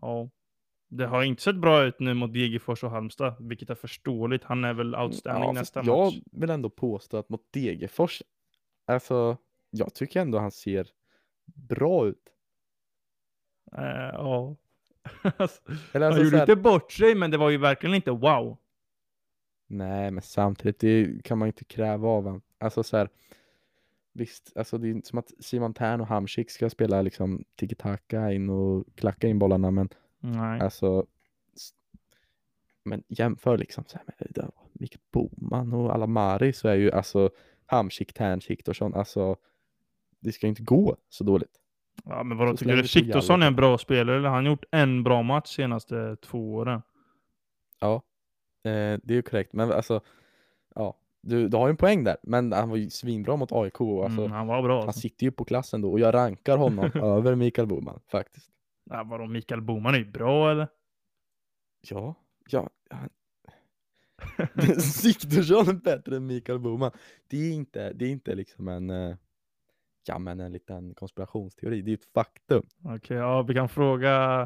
[0.00, 0.30] Ja.
[0.88, 4.44] Det har inte sett bra ut nu mot Degerfors och Halmstad, vilket är förståeligt.
[4.44, 6.22] Han är väl outstanding Ja, nästa fast jag match.
[6.32, 8.22] vill ändå påstå att mot Degerfors,
[8.86, 9.36] alltså
[9.70, 10.88] jag tycker ändå han ser
[11.44, 12.32] bra ut.
[13.72, 14.56] Eh, ja.
[15.36, 17.94] Alltså, Eller han alltså, gjorde så här, inte bort sig, men det var ju verkligen
[17.94, 18.58] inte wow.
[19.66, 22.42] Nej, men samtidigt det kan man inte kräva av honom.
[22.58, 23.08] Alltså så här,
[24.12, 28.32] visst, alltså det är inte som att Simon Tern och Hamsik ska spela liksom tiki-taka
[28.32, 29.88] in och klacka in bollarna, men
[30.20, 30.60] Nej.
[30.60, 31.06] alltså
[32.84, 37.30] men jämför liksom så här med Mikael Boman och Alamari så är ju alltså
[37.66, 39.36] Hamsik, Tern, Siktorsson, alltså
[40.20, 41.60] det ska inte gå så dåligt.
[42.04, 44.16] Ja, men vadå, tycker du Siktorsson är en bra spelare?
[44.16, 46.82] Eller har han gjort en bra match senaste två åren?
[47.80, 48.02] Ja,
[48.66, 50.00] eh, det är ju korrekt, men alltså
[50.74, 53.80] ja, du, du har ju en poäng där, men han var ju svinbra mot AIK
[53.80, 54.78] alltså mm, han var bra.
[54.78, 55.00] Han Alltså.
[55.00, 58.50] sitter ju på klassen då och jag rankar honom över Mikael Boman faktiskt.
[58.90, 60.68] Ja, vadå, Mikael Boman är ju bra eller?
[61.90, 62.14] Ja,
[62.50, 62.70] ja.
[62.90, 63.08] Han...
[64.80, 66.90] Siktorsson är bättre än Mikael Boman.
[67.28, 69.16] Det är inte, det är inte liksom en, eh,
[70.06, 71.82] ja men en liten konspirationsteori.
[71.82, 72.62] Det är ju ett faktum.
[72.84, 74.40] Okej, ja, vi kan fråga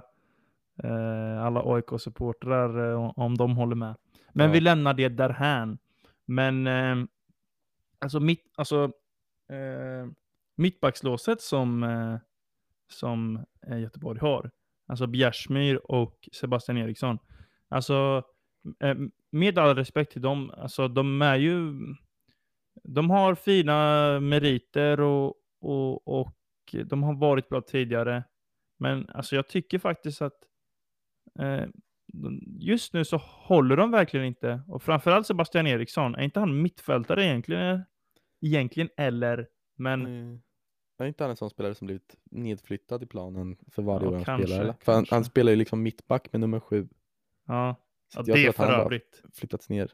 [0.83, 3.95] eh, alla AIK-supportrar eh, om de håller med.
[4.33, 4.53] Men Ja.
[4.53, 5.79] vi lämnar det därhän.
[6.25, 6.97] Men eh,
[7.99, 8.85] alltså mitt, alltså
[9.49, 10.11] eh,
[10.57, 12.17] mittbackslåset som, eh,
[12.89, 14.51] som eh, Göteborg har.
[14.87, 17.19] Alltså Bjärsmyr och Sebastian Eriksson.
[17.69, 18.23] Alltså,
[18.81, 18.95] eh,
[19.31, 21.73] med all respekt till dem, alltså de är ju,
[22.83, 26.37] de har fina meriter och, och, och
[26.85, 28.25] de har varit bra tidigare.
[28.77, 30.39] Men alltså jag tycker faktiskt att
[31.39, 31.65] eh,
[32.59, 34.61] just nu så håller de verkligen inte.
[34.69, 37.83] Och framförallt Sebastian Eriksson, är inte han mittfältare egentligen?
[38.41, 40.07] Egentligen eller, men...
[40.07, 40.41] Mm.
[40.99, 44.15] Är inte han en sån spelare som blivit nedflyttad i planen för varje Ja, år
[44.15, 44.63] han kanske, spelar?
[44.65, 44.75] Eller?
[44.81, 46.89] För han, han spelar ju liksom mittback med nummer sju.
[47.47, 47.77] Ja,
[48.15, 49.23] ja det han för övrigt.
[49.35, 49.93] flyttats ner.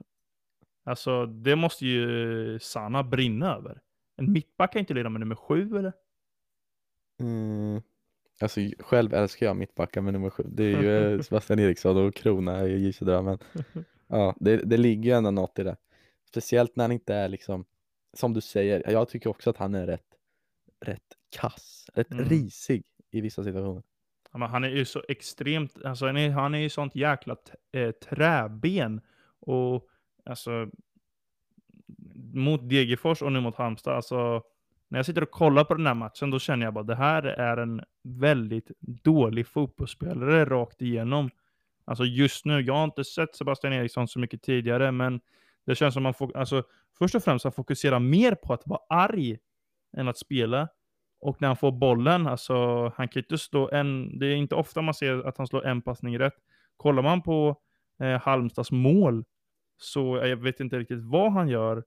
[0.85, 3.81] Alltså det måste ju Sanna brinna över.
[4.17, 5.93] En mittback kan inte leda med nummer sju eller?
[7.21, 7.83] Mm.
[8.41, 10.45] Alltså själv älskar jag mittbackar med nummer sju.
[10.49, 13.39] Det är ju eh, Sebastian Eriksson och Krona i J men
[14.07, 15.77] ja, det, det ligger ju ändå något i det.
[16.29, 17.65] Speciellt när han inte är liksom,
[18.13, 20.07] som du säger, jag tycker också att han är rätt,
[20.81, 22.25] rätt kass, rätt Mm.
[22.25, 23.83] risig i vissa situationer.
[24.33, 27.37] Ja, men han är ju så extremt, alltså han är, han är ju sånt jäkla
[27.73, 29.01] eh, träben.
[29.41, 29.89] Och
[30.25, 30.71] alltså
[32.35, 34.43] mot Degerfors och nu mot Halmstad, alltså
[34.89, 37.23] när jag sitter och kollar på den här matchen då känner jag bara det här
[37.23, 41.31] är en väldigt dålig fotbollsspelare rakt igenom.
[41.85, 45.21] Alltså just nu, jag har inte sett Sebastian Eriksson så mycket tidigare, men
[45.67, 46.63] det känns som man får, alltså
[46.99, 49.39] först och främst han fokuserar mer på att vara arg
[49.97, 50.69] än att spela.
[51.21, 54.83] Och när han får bollen, alltså han kan inte slå en, det är inte ofta
[54.83, 56.37] man ser att han slår en passning rätt.
[56.77, 57.57] Kollar man på
[58.01, 59.25] eh, Halmstads mål
[59.77, 61.85] så jag vet inte riktigt vad han gör.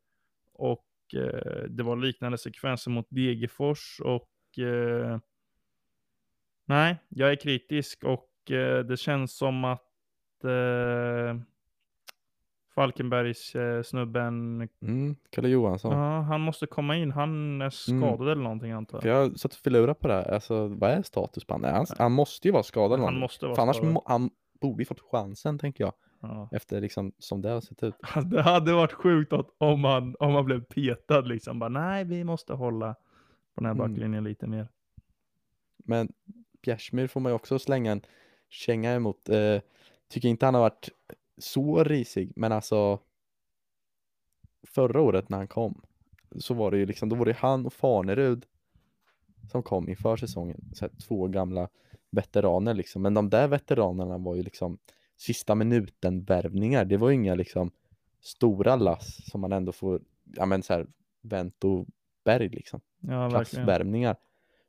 [0.54, 5.20] Och eh, det var liknande sekvenser mot Degerfors och eh,
[6.66, 11.42] nej, jag är kritisk och eh, det känns som att eh,
[12.76, 15.92] Falkenbergs eh, snubben, Mm, Kalle Johansson.
[15.92, 17.12] ja, han måste komma in.
[17.12, 19.24] Han är skadad eller någonting antar jag.
[19.24, 21.86] jag satt och filurade på det här, alltså vad är status på han?
[21.98, 23.20] Han, måste ju vara skadad Han någonting.
[23.20, 23.94] måste vara För annars skadad.
[23.94, 24.30] må, han
[24.62, 25.94] borde ju fått chansen tänker jag.
[26.22, 26.50] Ja.
[26.52, 27.96] Efter liksom som det har sett ut.
[28.26, 31.60] Det hade varit sjukt att, om, han, om han blev petad liksom.
[31.60, 32.94] Bara, nej, vi måste hålla
[33.54, 33.78] på den här Mm.
[33.92, 34.68] backlinjen lite mer.
[35.78, 36.12] Men
[36.62, 38.02] Bjärsmyr får man ju också slänga en
[38.50, 39.30] känga emot.
[39.30, 39.62] Eh,
[40.08, 40.90] tycker inte han har varit
[41.38, 43.00] så risig, men alltså
[44.68, 45.82] förra året när han kom
[46.40, 48.46] så var det ju liksom, då var det han och Farnerud
[49.52, 50.62] som kom inför säsongen.
[50.74, 51.70] Så här, två gamla
[52.10, 53.02] veteraner liksom.
[53.02, 54.78] Men de där veteranerna var ju liksom
[55.20, 56.86] sista minuten värvningar.
[56.86, 57.72] Det var ju inga liksom
[58.22, 60.88] stora lass som man ändå får, ja men så här
[61.22, 61.86] Vento
[62.26, 64.16] Berg liksom Ja, klassvärvningar.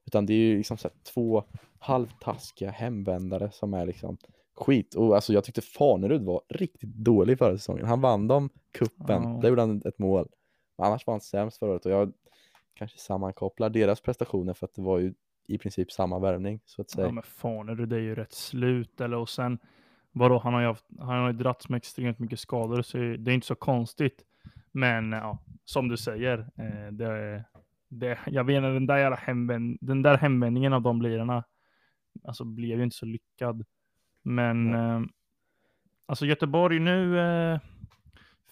[0.07, 1.45] Utan det är ju liksom så här två
[1.79, 4.17] halvtaskiga hemvändare som är liksom
[4.55, 4.95] skit.
[4.95, 7.87] Och alltså jag tyckte Fanerud var riktigt dålig förra säsongen.
[7.87, 9.39] Han vann dem kuppen, Ja.
[9.43, 10.29] där gjorde han ett mål.
[10.79, 12.13] Men annars var han sämst förra året och jag
[12.75, 15.15] kanske sammankopplar deras prestationer för att det var ju
[15.47, 17.07] i princip samma värvning så att säga.
[17.07, 19.01] Ja, men Fanerud det är ju rätt slut.
[19.01, 19.59] Eller, och sen,
[20.13, 23.31] vadå, han har ju, haft, han har ju dragits med extremt mycket skador, så det
[23.31, 24.25] är inte så konstigt.
[24.73, 27.45] Men ja, som du säger, eh, det,
[27.89, 31.45] det, jag vet inte, den där, jävla hemvänd, den där hemvändningen av de lirarna,
[32.25, 33.65] alltså blev ju inte så lyckad.
[34.23, 35.01] Men eh,
[36.07, 37.61] alltså Göteborg nu, eh,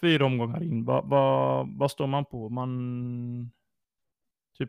[0.00, 2.48] fyra omgångar in, vad vad vad står man på?
[2.48, 3.50] Man,
[4.58, 4.68] typ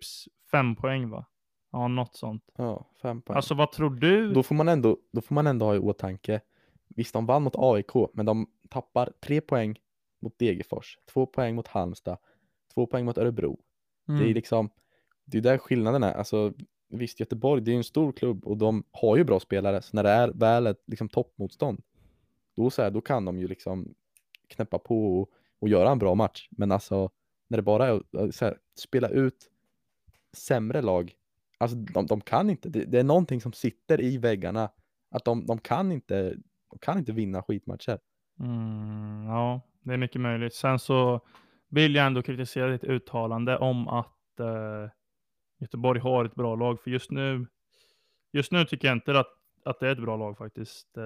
[0.52, 1.25] fem poäng va?
[1.71, 2.43] Ja, något sånt.
[2.58, 3.36] Ja, fem poäng.
[3.36, 4.34] Alltså vad tror du?
[4.34, 6.41] Då får man ändå, då får man ändå ha i åtanke,
[6.95, 9.80] visst de vann mot AIK, men de tappar tre poäng
[10.21, 12.17] mot Degerfors, två poäng mot Halmstad,
[12.73, 13.60] två poäng mot Örebro.
[14.06, 14.34] Det är Mm.
[14.34, 14.69] liksom,
[15.25, 16.13] det är där skillnaden är.
[16.13, 16.54] Alltså,
[16.89, 19.95] visst, Göteborg, det är ju en stor klubb och de har ju bra spelare, så
[19.95, 21.82] när det är väl ett liksom, toppmotstånd,
[22.56, 23.93] då, så här, då kan de ju liksom
[24.47, 26.47] knäppa på och, och göra en bra match.
[26.52, 27.10] Men alltså,
[27.47, 29.49] när det bara är att så här, spela ut
[30.34, 31.13] sämre lag,
[31.58, 34.69] alltså de, de kan inte, det, det är någonting som sitter i väggarna,
[35.12, 36.36] att de, de kan inte,
[36.69, 37.99] de kan inte vinna skitmatcher.
[38.39, 40.53] Mm, ja, det är mycket möjligt.
[40.53, 41.21] Sen så
[41.67, 44.89] vill jag ändå kritisera ditt uttalande om att eh,
[45.60, 46.82] Göteborg har ett bra lag.
[46.82, 47.47] För just nu,
[48.32, 49.27] just nu tycker jag inte att,
[49.65, 50.97] att det är ett bra lag faktiskt.
[50.97, 51.03] Eh,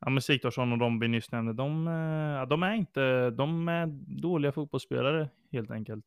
[0.00, 3.86] ja, men Sigthorsson och de vi nyss nämnde, de, eh, de är inte, de är
[4.22, 6.04] dåliga fotbollsspelare helt enkelt.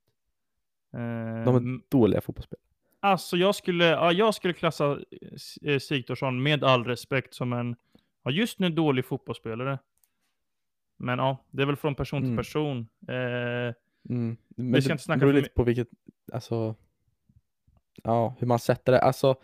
[0.94, 2.62] Eh, De är dåliga fotbollsspelare.
[3.00, 5.00] Alltså jag skulle, ja, jag skulle klassa
[5.62, 7.76] eh, Sigthorsson med all respekt som en,
[8.26, 9.80] ja, just nu dålig fotbollsspelare.
[10.98, 12.38] Men ja, det är väl från person till Mm.
[12.38, 12.88] person.
[13.08, 13.74] Eh,
[14.10, 14.38] Mm.
[14.50, 15.88] Men Vi ska det inte snacka beror lite på vilket,
[16.34, 16.76] alltså,
[18.04, 19.00] ja, hur man sätter det.
[19.02, 19.36] Alltså,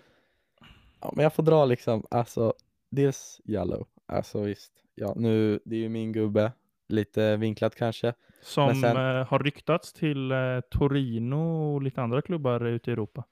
[1.01, 2.53] ja, men jag får dra liksom, alltså,
[2.89, 6.51] dels Yellow, alltså visst, ja, nu, det är ju min gubbe,
[6.87, 8.13] lite vinklat kanske.
[8.41, 13.23] Som sen- eh, har ryktats till eh, Torino och lite andra klubbar ute i Europa.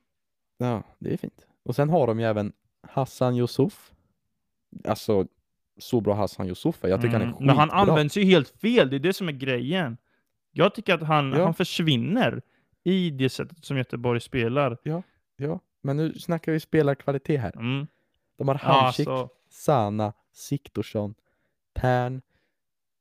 [0.58, 1.48] Ja, det är fint.
[1.64, 3.94] Och sen har de ju även Hassan Yusuf.
[4.88, 5.28] Alltså,
[5.80, 6.88] så bra Hassan Yusuf är.
[6.88, 7.46] Jag tycker han är Mm, skitbra.
[7.46, 9.98] Men han används ju helt fel, det är det som är grejen.
[10.52, 11.44] Jag tycker att han, Ja.
[11.44, 12.42] han försvinner
[12.84, 14.78] i det sättet som Göteborg spelar.
[15.38, 17.56] Ja, men nu snackar vi spelarkvalitet här.
[17.56, 17.88] Mm.
[18.38, 21.14] De har Ja, Hamsik, alltså, Sana, Siktorsson,
[21.80, 22.22] Tern.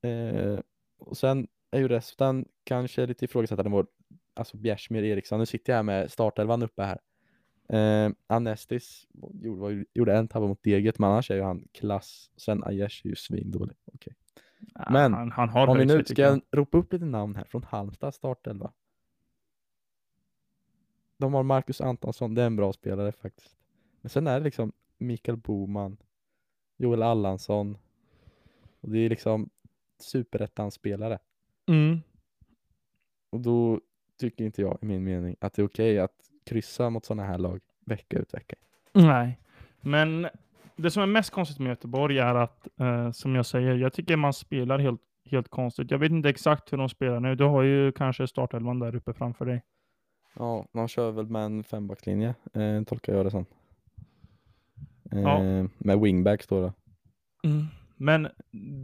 [0.02, 0.58] Eh,
[0.98, 3.86] och sen är ju resten kanske lite ifrågasatta nivåer.
[4.34, 5.38] Alltså Bjärsmyr Eriksson.
[5.38, 6.98] Nu sitter jag här med startelvan uppe här.
[7.68, 12.30] Eh, Anestis gjorde, gjorde en tabbe mot Deget, men annars är ju han klass.
[12.36, 13.76] Sen Aiesh är ju svindålig.
[13.94, 14.14] Okej.
[14.74, 16.40] ja, Men, han, han har Om vi nu ska jag.
[16.52, 18.72] ropa upp lite namn här från Halmstad startelva.
[21.16, 23.56] De har Marcus Antonsson, det är en bra spelare faktiskt.
[24.00, 25.96] Men sen är det liksom Mikael Boman,
[26.76, 27.78] Joel Allansson.
[28.80, 29.50] Och det är liksom
[29.98, 31.18] superettan-spelare.
[31.66, 31.98] Mm.
[33.30, 33.80] Och då
[34.16, 37.38] tycker inte jag, i min mening, att det är okej att kryssa mot sådana här
[37.38, 38.56] lag vecka ut vecka.
[38.92, 39.38] Nej,
[39.80, 40.28] men
[40.76, 44.16] det som är mest konstigt med Göteborg är att, eh, som jag säger, jag tycker
[44.16, 45.90] man spelar helt, helt konstigt.
[45.90, 47.34] Jag vet inte exakt hur de spelar nu.
[47.34, 49.62] Du har ju kanske startelvan där uppe framför dig.
[50.34, 53.46] Ja, de kör väl med en fembackslinje, eh, tolkar jag det som.
[55.12, 55.38] Eh, Ja.
[55.78, 56.60] Med wingbacks då.
[56.60, 56.72] då.
[57.48, 57.66] Mm.
[57.96, 58.28] Men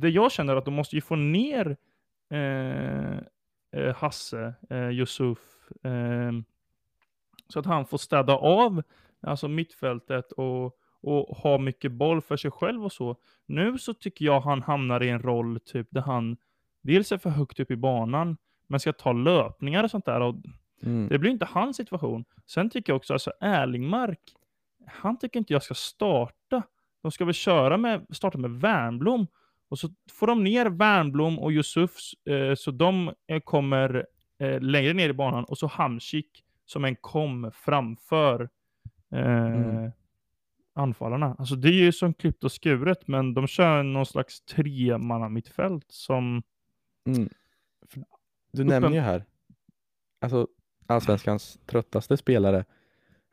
[0.00, 1.76] det jag känner är att de måste ju få ner
[2.30, 3.18] eh,
[3.72, 5.38] eh, Hasse, eh, Yusuf,
[5.82, 6.32] eh,
[7.48, 8.82] så att han får städa av
[9.22, 13.16] alltså mittfältet och, och ha mycket boll för sig själv och så.
[13.46, 16.36] Nu så tycker jag han hamnar i en roll typ där han
[16.82, 20.20] dels är för högt upp i banan, men ska ta löpningar och sånt där.
[20.20, 20.34] Och
[20.82, 21.08] Mm.
[21.08, 22.24] det blir inte hans situation.
[22.46, 24.20] Sen tycker jag också, alltså Erlingmark,
[24.86, 26.62] han tycker inte jag ska starta.
[27.02, 29.26] De ska väl köra med, starta med Värnblom.
[29.68, 34.06] Och så får de ner Värnblom och Yusufs, eh, så de eh, kommer
[34.38, 35.44] eh, längre ner i banan.
[35.44, 38.48] Och så Hamsik som en kom framför
[39.12, 39.92] eh, Mm.
[40.74, 41.36] anfallarna.
[41.38, 45.84] Alltså det är ju som klippt och skuret, men de kör någon slags tremanna mittfält
[45.88, 46.42] som...
[47.06, 47.28] Mm.
[48.52, 49.24] Du nämner ju här,
[50.20, 50.48] alltså
[50.86, 52.64] allsvenskans tröttaste spelare,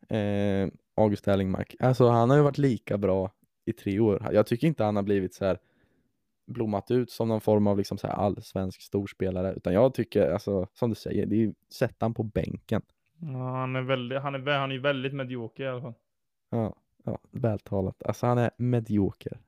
[0.10, 1.76] eh, August Erlingmark.
[1.80, 3.32] Alltså han har ju varit lika bra
[3.66, 4.28] i tre år.
[4.32, 5.58] Jag tycker inte han har blivit så här
[6.48, 10.68] blommat ut som någon form av liksom så här allsvensk storspelare, utan jag tycker, alltså
[10.74, 12.82] som du säger, det är ju sätt han på bänken.
[13.22, 15.94] Ja, han är väldigt, han är, han är väldigt medioker i alla fall.
[16.50, 18.04] Ja, ja, vältalat.
[18.04, 19.40] Alltså han är medioker.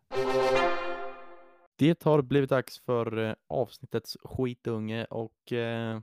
[1.75, 5.99] Det har blivit dags för eh, avsnittets skitunge och eh,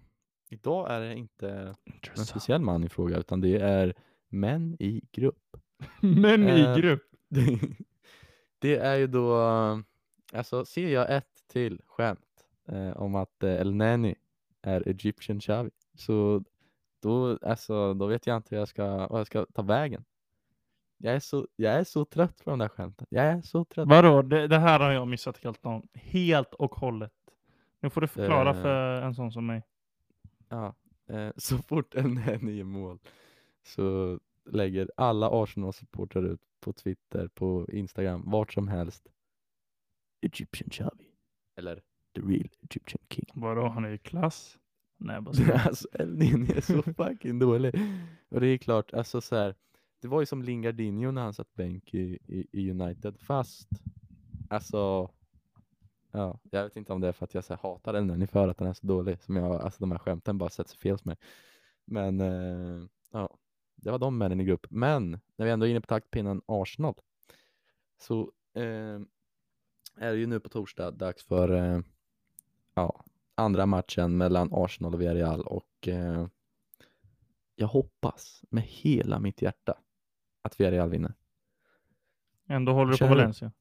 [0.49, 1.75] idag är det inte
[2.17, 3.95] en speciell man i fråga utan det är
[4.29, 5.37] män i grupp.
[6.03, 7.03] Eh, i grupp.
[8.59, 9.35] det är ju då,
[10.33, 14.15] alltså ser jag ett till skämt eh, om att eh, El Neni
[14.63, 16.45] är Egyptian Xavi så
[17.01, 20.05] då, alltså, då vet jag inte hur jag ska, vad jag ska ta vägen.
[21.03, 23.07] Jag är, så, jag är så trött på de där skämten.
[23.11, 23.89] Jag är så trött.
[23.89, 24.23] Vadå?
[24.23, 27.13] Det, det här har jag missat helt, om, helt och hållet.
[27.81, 28.63] Nu får du förklara Eh.
[28.63, 29.63] för en sån som mig.
[30.49, 30.75] Ja,
[31.09, 32.99] eh, så fort El Neni gör mål
[33.63, 34.19] så
[34.51, 39.09] lägger alla Arsenal-supportrar ut på Twitter, på Instagram, vart som helst.
[40.23, 41.05] Egyptian Xavi.
[41.57, 41.77] Eller
[42.15, 43.27] the real Egyptian king.
[43.35, 44.59] Vadå, han är i klass?
[45.01, 45.63] Nej, jag bara skojar.
[45.67, 47.75] alltså El Nini är så fucking dålig.
[48.29, 49.55] Och det är klart, alltså så här,
[50.01, 53.69] det var ju som Lingardinho när han satt bänk i, i, i United, fast
[54.51, 55.11] alltså
[56.13, 58.27] Ja, jag vet inte om det är för att jag så här, hatar El Neni
[58.27, 60.79] för att han är så dålig som jag, alltså de här skämten bara sätter sig
[60.79, 61.17] fel hos mig.
[61.85, 63.39] Men eh, ja,
[63.77, 64.67] det var de männen i grupp.
[64.71, 66.95] Men när vi ändå är inne på taktpinnen Arsenal
[67.99, 69.01] så eh,
[69.97, 71.81] är det ju nu på torsdag dags för eh,
[72.75, 73.05] ja,
[73.41, 76.27] andra matchen mellan Arsenal och Villarreal och eh,
[77.55, 79.79] jag hoppas med hela mitt hjärta
[80.43, 81.15] att Villarreal vinner.
[82.47, 83.07] Ändå håller du på?
[83.07, 83.53] Valencia.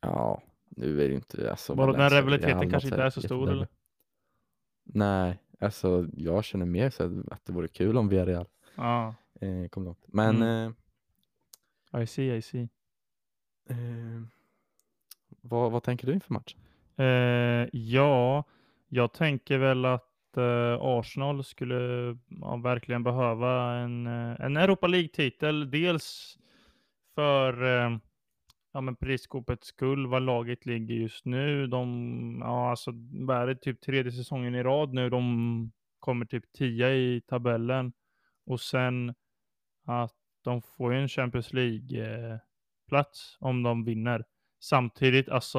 [0.00, 3.20] Ja, nu är det inte alltså Bara den Valencia, rivaliteten Real, kanske inte är så
[3.22, 3.68] stor, eller?
[4.82, 9.84] Nej, alltså jag känner mer så att det vore kul om Villarreal Ja, eh, kom
[9.84, 10.04] långt.
[10.06, 10.74] Men Mm.
[11.92, 12.68] eh, I see, I see.
[13.68, 13.76] eh,
[15.40, 16.60] vad, vad tänker du inför matchen?
[16.98, 18.44] Eh, ja,
[18.88, 21.76] jag tänker väl att eh, Arsenal skulle
[22.28, 25.70] ja, verkligen behöva en, eh, en Europa League-titel.
[25.70, 26.38] Dels
[27.14, 27.98] för eh,
[28.72, 31.66] ja, men prisskopets skull, var laget ligger just nu.
[31.66, 32.90] De, ja, alltså,
[33.26, 35.10] vad är det, typ tredje säsongen i rad nu.
[35.10, 37.92] De kommer typ tia i tabellen.
[38.46, 39.14] Och sen
[39.84, 44.24] att de får ju en Champions League-plats eh, om de vinner.
[44.60, 45.58] Samtidigt, Alltså,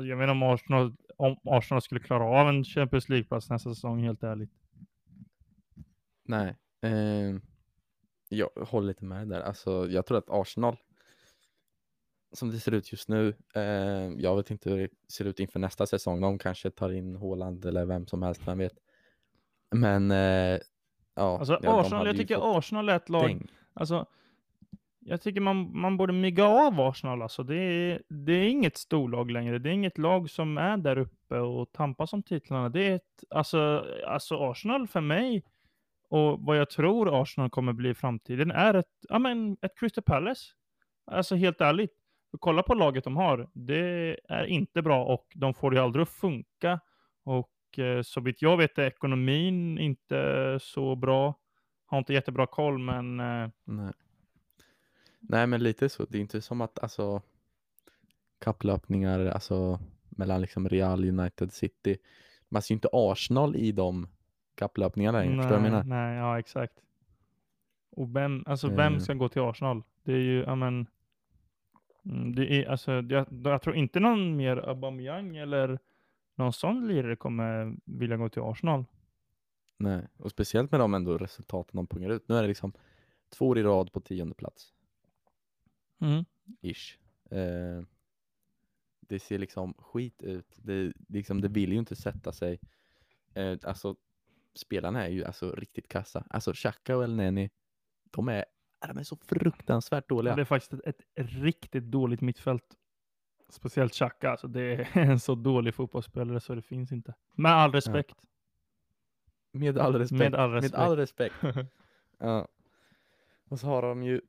[0.00, 4.22] jag menar om Arsenal, om Arsenal skulle klara av en Champions League-plats nästa säsong, helt
[4.22, 4.50] ärligt.
[6.24, 7.36] Nej, eh,
[8.28, 9.40] jag håller lite med där.
[9.40, 10.76] Alltså, jag tror att Arsenal,
[12.32, 13.62] som det ser ut just nu, eh,
[14.16, 16.20] jag vet inte hur det ser ut inför nästa säsong.
[16.20, 18.78] De kanske tar in Haaland eller vem som helst, vem vet.
[19.70, 20.58] Men eh,
[21.14, 23.50] ja, Alltså ja, Arsenal, jag tycker Arsenal är ett lag, däng.
[23.72, 24.06] alltså
[25.04, 27.42] jag tycker man, man borde mygga av Arsenal alltså.
[27.42, 29.58] Det är, det är inget storlag längre.
[29.58, 32.68] Det är inget lag som är där uppe och tampas om titlarna.
[32.68, 35.42] Det är ett, alltså, alltså Arsenal för mig
[36.08, 40.04] och vad jag tror Arsenal kommer bli i framtiden är ett, ja men ett Crystal
[40.04, 40.52] Palace.
[41.06, 41.92] Alltså helt ärligt.
[42.40, 43.48] Kolla på laget de har.
[43.52, 46.80] Det är inte bra och de får det aldrig att funka.
[47.24, 51.34] Och eh, så vitt jag vet är ekonomin inte så bra.
[51.86, 53.48] Har inte jättebra koll men eh,
[55.28, 55.46] Nej.
[55.46, 56.04] Men lite så.
[56.08, 57.22] Det är inte som att alltså
[58.38, 59.80] kapplöpningar alltså
[60.10, 61.96] mellan liksom Real United City.
[62.48, 64.08] Man ser ju inte Arsenal i de
[64.54, 65.36] kapplöpningarna längre.
[65.36, 65.84] Förstår du vad jag menar?
[65.84, 66.74] Nej, ja exakt.
[67.90, 68.98] Och vem, alltså vem Eh.
[68.98, 69.82] ska gå till Arsenal?
[70.04, 70.86] Det är ju, ja men,
[72.04, 75.78] mm, det är, alltså, jag, jag tror inte någon mer Aubameyang eller
[76.34, 78.84] någon sån lirare kommer vilja gå till Arsenal.
[79.78, 82.28] Nej, och speciellt med de ändå resultaten de pungar ut.
[82.28, 82.72] Nu är det liksom
[83.30, 84.71] två år i rad på tionde plats.
[86.02, 86.24] Mm.
[86.60, 86.98] Ish.
[87.30, 87.82] Eh,
[89.00, 90.56] det ser liksom skit ut.
[90.56, 92.60] Det, liksom, det vill ju inte sätta sig.
[93.34, 93.96] Eh, alltså,
[94.54, 96.24] spelarna är ju alltså riktigt kassa.
[96.30, 97.50] Alltså, Xhaka och El Neni,
[98.10, 98.44] de är,
[98.88, 100.36] de är så fruktansvärt dåliga.
[100.36, 102.64] Det är faktiskt ett, ett riktigt dåligt mittfält.
[103.48, 107.14] Speciellt Xhaka, alltså det är en så dålig fotbollsspelare så det finns inte.
[107.34, 108.16] Med all respekt.
[109.52, 110.18] Med all respekt.
[110.18, 110.72] Med all respekt.
[110.72, 111.34] Med all respekt.
[112.18, 112.48] Ja.
[113.48, 114.20] Och så har de ju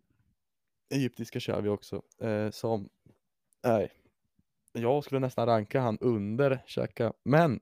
[0.90, 2.90] egyptiska kör vi också, eh, som,
[3.64, 3.92] nej,
[4.74, 7.60] jag skulle nästan ranka han under Xhaka, men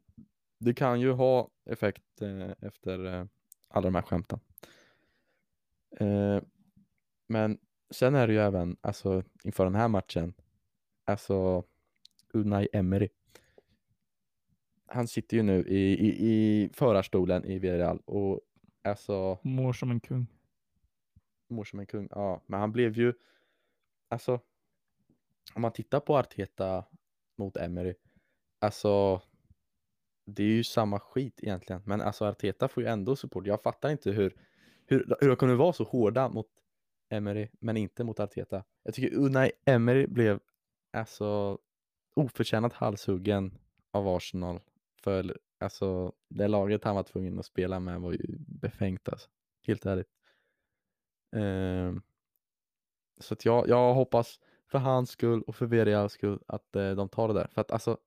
[0.59, 3.25] det kan ju ha effekt eh, efter eh,
[3.67, 4.39] alla de här skämten.
[5.99, 6.41] Eh,
[7.27, 7.57] men
[7.89, 10.33] sen är det ju även, alltså inför den här matchen,
[11.05, 11.63] alltså
[12.33, 13.09] Unai Emery.
[14.85, 18.39] Han sitter ju nu i, i, i förarstolen i Villarreal och
[18.83, 20.27] alltså Mår som en kung
[21.51, 22.07] mår som en kung.
[22.11, 23.13] Ja, men han blev ju,
[24.09, 24.39] alltså,
[25.53, 26.85] om man tittar på Arteta
[27.37, 27.93] mot Emery,
[28.59, 29.21] alltså,
[30.25, 33.47] det är ju samma skit egentligen, men alltså Arteta får ju ändå support.
[33.47, 34.35] Jag fattar inte hur,
[34.85, 36.47] hur, hur de kunde vara så hårda mot
[37.09, 38.63] Emery, men inte mot Arteta.
[38.83, 40.39] Jag tycker oh, Unai Emery blev,
[40.93, 41.57] alltså,
[42.15, 43.57] oförtjänat halshuggen
[43.91, 44.59] av Arsenal,
[45.03, 49.29] för alltså, det laget han var tvungen att spela med var ju befängt alltså,
[49.67, 50.09] helt ärligt.
[51.31, 51.93] Eh,
[53.19, 54.39] så att jag, jag hoppas
[54.71, 57.47] för hans skull och för Villarreals skull att eh, de tar det där.
[57.53, 57.97] För att alltså,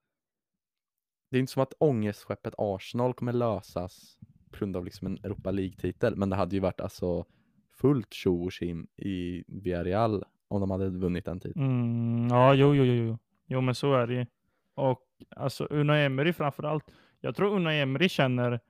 [1.31, 4.19] det är inte som att ångestskeppet Arsenal kommer lösas
[4.51, 7.25] på grund av liksom en Europa League-titel, men det hade ju varit alltså
[7.73, 11.65] fullt tjo och tjim i Villarreal om de hade vunnit den titeln.
[11.65, 13.19] Mm, ja, jo, jo, jo, jo.
[13.47, 14.27] Jo, men så är det ju.
[14.75, 15.03] Och
[15.37, 16.85] alltså Unai Emery framförallt.
[17.21, 18.61] Jag tror Unai Emery känner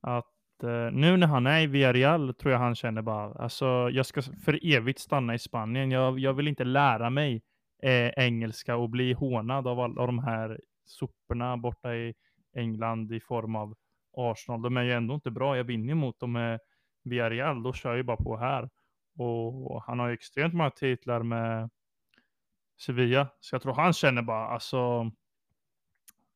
[0.00, 0.33] att
[0.64, 4.22] Eh, nu när han är i Villarreal tror jag han känner bara, alltså jag ska
[4.22, 5.90] för evigt stanna i Spanien.
[5.90, 7.42] Jag, jag vill inte lära mig
[7.82, 12.14] eh, engelska och bli hånad av alla de här soporna borta i
[12.56, 13.74] England i form av
[14.16, 14.62] Arsenal.
[14.62, 15.56] De är ju ändå inte bra.
[15.56, 16.60] Jag vinner ju mot dem med
[17.04, 17.62] Villarreal.
[17.62, 18.70] Då kör jag ju bara på här.
[19.18, 21.70] Och han har ju extremt många titlar med
[22.80, 23.28] Sevilla.
[23.40, 25.10] Så jag tror han känner bara, alltså.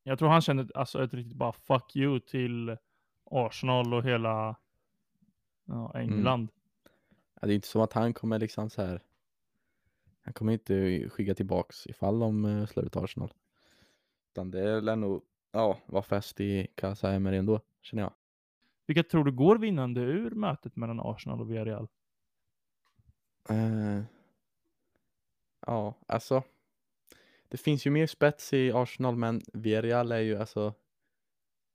[0.02, 2.76] Jag tror han känner alltså ett riktigt bara fuck you till
[3.30, 4.56] Arsenal och hela
[5.64, 6.48] ja, England.
[7.40, 9.02] Ja, det är inte som att han kommer liksom så här.
[10.22, 13.32] Han kommer inte skicka tillbaks ifall de eh, slår ut Arsenal.
[14.32, 15.22] Utan det lär nog
[15.52, 18.12] ja, vara fest i Casa ändå, känner jag.
[18.86, 21.88] Vilka tror du går vinnande ur mötet mellan Arsenal och Villarreal?
[23.48, 24.02] Eh,
[25.66, 26.42] ja, alltså.
[27.48, 30.74] Det finns ju mer spets i Arsenal, men Villarreal är ju alltså.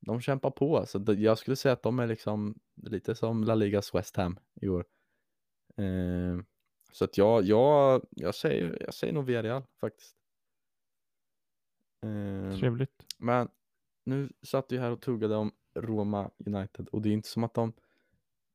[0.06, 0.86] De kämpar på.
[0.99, 4.68] Det- Jag skulle säga att de är liksom lite som La Ligas West Ham i
[4.68, 4.86] år.
[5.78, 6.39] Eh,
[6.91, 10.16] så att jag, jag, jag säger, jag säger nog Villarreal faktiskt.
[12.06, 13.06] Eh, Trevligt.
[13.18, 13.49] men
[14.06, 17.54] nu satt vi här och tuggade om Roma United och det är inte som att
[17.54, 17.74] de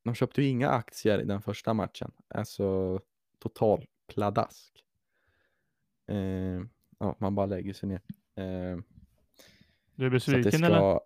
[0.04, 2.12] de köpte ju inga aktier i den första matchen.
[2.28, 3.00] Alltså
[3.38, 4.84] total pladask.
[6.06, 6.60] Eh,
[6.98, 8.00] ja, man bara lägger sig ner.
[8.34, 8.78] Eh,
[9.94, 11.00] Du är så att det besviken eller?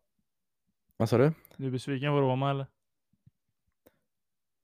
[1.03, 1.33] Vad sa du?
[1.57, 2.67] Du är besviken på Roma eller?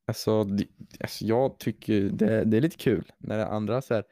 [0.06, 0.66] Alltså, det,
[1.00, 4.04] alltså jag tycker det, det är lite kul när andra så här,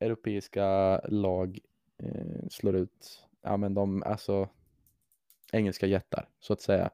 [0.00, 1.58] europeiska lag
[2.02, 4.48] eh, slår ut ja men de, alltså
[5.52, 6.90] engelska jättar så att säga.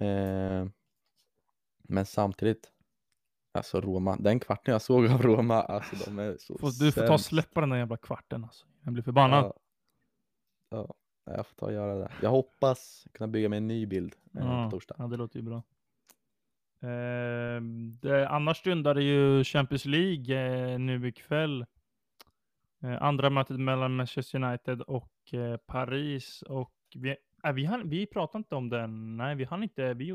[0.00, 0.66] Eh,
[1.82, 2.72] men samtidigt,
[3.54, 7.02] alltså Roma, den kvarten jag såg av Roma, alltså de är så du får ta
[7.02, 7.24] och sämst.
[7.24, 8.66] släppa den där jävla kvarten alltså.
[8.84, 9.44] Jag blir förbannad.
[9.44, 9.54] Ja,
[10.68, 10.94] ja,
[11.24, 12.10] jag får ta och göra det.
[12.22, 14.94] Jag hoppas kunna bygga mig en ny bild eh, Ja, på torsdag.
[14.98, 15.62] ja, det låter ju bra.
[16.82, 17.60] Eh,
[18.00, 21.66] det, annars stundar det ju Champions League eh, nu ikväll.
[22.82, 26.42] Eh, andra mötet mellan Manchester United och eh, Paris.
[26.42, 29.16] Och vi, äh, vi, hann, vi pratade inte om den.
[29.16, 29.94] Nej, vi hann inte.
[29.94, 30.08] Vi,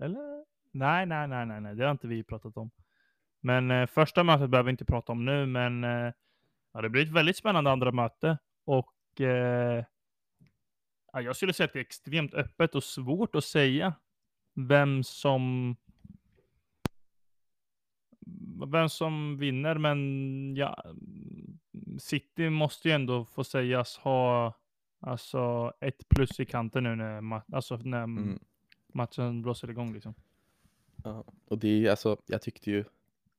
[0.00, 0.44] eller?
[0.70, 2.70] Nej, nej, nej, nej, nej, det har inte vi pratat om.
[3.40, 6.12] Men eh, första mötet behöver vi inte prata om nu, men eh,
[6.72, 8.38] ja, det blir ett väldigt spännande andra möte.
[8.64, 9.84] Och eh,
[11.12, 13.94] jag skulle säga att det är extremt öppet och svårt att säga
[14.54, 15.76] vem som
[18.66, 20.84] vem som vinner, men ja,
[21.98, 24.54] City måste ju ändå få sägas ha
[25.00, 28.38] alltså ett plus i kanten nu när, ma- alltså när Mm.
[28.92, 30.14] matchen blåser igång liksom.
[31.04, 32.84] Ja, och det är alltså, jag tyckte ju,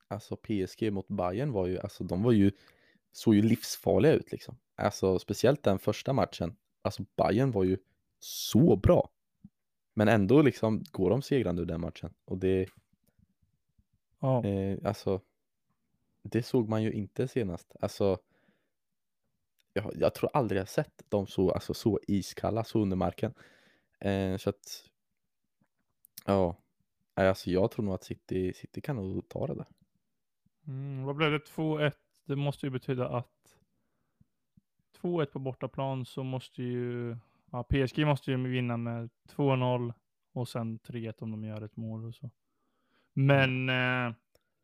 [0.08, 2.50] alltså PSG mot Bayern var ju, alltså de var ju,
[3.12, 4.56] såg ju livsfarliga ut liksom.
[4.76, 7.78] Alltså speciellt den första matchen, alltså Bayern var ju
[8.18, 9.10] så bra.
[9.94, 12.14] Men ändå liksom går de segrande ur den matchen.
[12.24, 12.68] Och det,
[14.24, 15.20] Ja, eh, alltså,
[16.22, 17.72] det såg man ju inte senast.
[17.80, 18.18] Alltså,
[19.72, 23.34] jag, jag tror aldrig jag sett dem så, alltså, så iskalla, så under marken.
[24.00, 24.90] Eh, så att,
[26.26, 26.56] ja,
[27.14, 29.66] alltså jag tror nog att City, City kan nog ta det där.
[30.66, 31.38] mm, vad blev det?
[31.38, 31.92] 2-1.
[32.24, 33.28] Det måste ju betyda att
[35.04, 37.16] 2-1 på bortaplan så måste ju
[37.52, 39.92] ja, PSG måste ju vinna med 2-0
[40.32, 42.30] och sen 3-1 om de gör ett mål och så.
[43.12, 44.14] Men eh,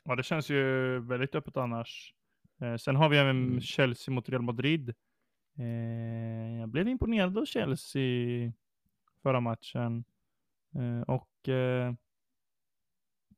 [0.05, 2.15] ja, det känns ju väldigt öppet annars.
[2.61, 3.61] Eh, sen har vi även Mm.
[3.61, 4.95] Chelsea mot Real Madrid.
[5.59, 8.53] Eh, jag blev imponerad av Chelsea
[9.23, 10.05] förra matchen.
[11.07, 11.49] Och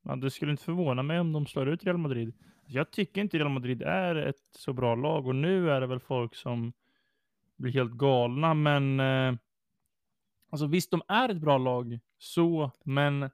[0.03, 2.35] ja, det skulle inte förvåna mig om de slår ut Real Madrid.
[2.67, 6.01] Jag tycker inte Real Madrid är ett så bra lag och nu är det väl
[6.01, 6.73] folk som
[7.63, 9.39] blir helt galna, men eh,
[10.51, 13.31] alltså visst, de är ett bra lag så, men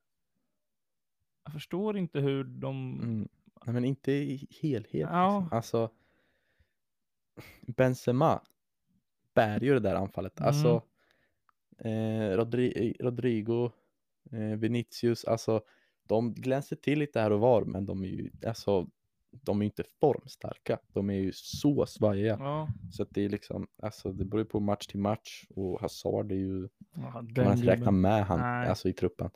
[1.45, 3.01] jag förstår inte hur de...
[3.03, 3.29] Mm.
[3.65, 5.09] Nej, men inte i helhet.
[5.11, 5.41] Ja.
[5.41, 5.57] Liksom.
[5.57, 5.91] Alltså,
[7.67, 8.43] Benzema
[9.35, 10.41] bär ju det där anfallet.
[10.41, 10.49] Mm.
[10.49, 10.83] Alltså,
[11.79, 13.71] eh, Rodri Rodrigo,
[14.33, 15.61] eh, Vinicius, alltså
[16.03, 18.89] de glänser till lite här och var, men de är ju, alltså,
[19.31, 20.79] de är ju inte formstarka.
[20.93, 22.37] De är ju så svajiga.
[22.41, 25.81] Ja, Så att det är liksom, alltså det beror ju på match till match och
[25.81, 28.69] Hazard är ju, ja man ens räkna med han, Nej.
[28.69, 29.31] alltså i truppen.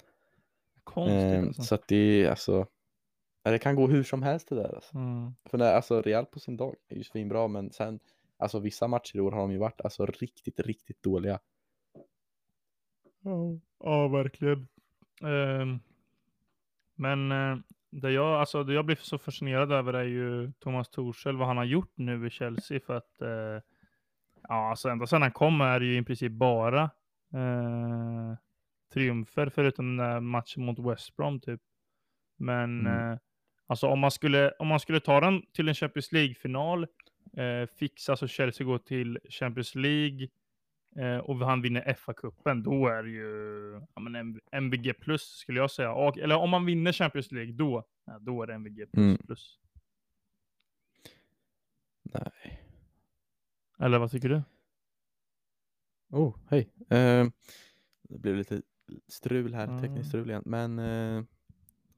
[0.85, 1.63] Konstigt Eh, alltså.
[1.63, 2.67] Så att det är alltså,
[3.43, 4.97] det kan gå hur som helst det där alltså.
[4.97, 5.35] Mm.
[5.45, 8.01] För när, alltså Real på sin dag är ju svinbra, men sen,
[8.37, 11.41] alltså vissa matcher i år har de ju varit alltså riktigt, riktigt dåliga.
[13.21, 14.69] Ja, ja verkligen.
[15.23, 15.79] Ehm,
[16.95, 17.59] men eh,
[17.93, 21.57] det, jag, alltså, det jag blir så fascinerad över är ju Thomas Torssell, vad han
[21.57, 22.81] har gjort nu i Chelsea.
[22.87, 23.63] För att eh,
[24.49, 26.83] ja, alltså ända sedan han kom är det ju i princip bara
[27.35, 28.35] eh,
[28.93, 31.61] triumfer, förutom den där matchen mot West Brom typ.
[32.39, 33.13] Men Mm.
[33.13, 33.19] eh,
[33.67, 36.83] alltså om man, skulle, om man skulle ta den till en Champions League-final,
[37.37, 40.29] eh, fixa så Chelsea går till Champions League,
[41.25, 45.93] och han vinner FA-cupen, då är det ju ja, men MVG plus skulle jag säga.
[45.93, 48.97] Och, eller om man vinner Champions League, då, ja, då är det MVG plus.
[49.05, 49.17] Mm.
[49.19, 49.59] plus.
[52.03, 52.63] Nej.
[53.79, 54.43] Eller vad tycker du?
[56.11, 56.69] Oh, hej.
[56.91, 57.27] Eh,
[58.03, 58.63] det blev lite
[59.09, 59.81] strul här, Mm.
[59.83, 60.43] tekniskt strul igen.
[60.47, 61.25] Men eh,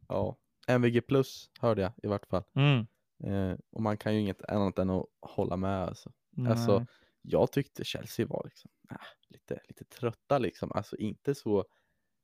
[0.09, 0.37] ja,
[0.69, 2.43] MVG plus hörde jag i vart fall.
[2.55, 2.87] Mm.
[3.25, 6.13] Eh, och man kan ju inget annat än att hålla med alltså.
[6.49, 6.87] Alltså
[7.27, 8.97] jag tyckte Chelsea var liksom, äh,
[9.29, 10.73] lite, lite trötta liksom.
[10.73, 11.65] Alltså inte så,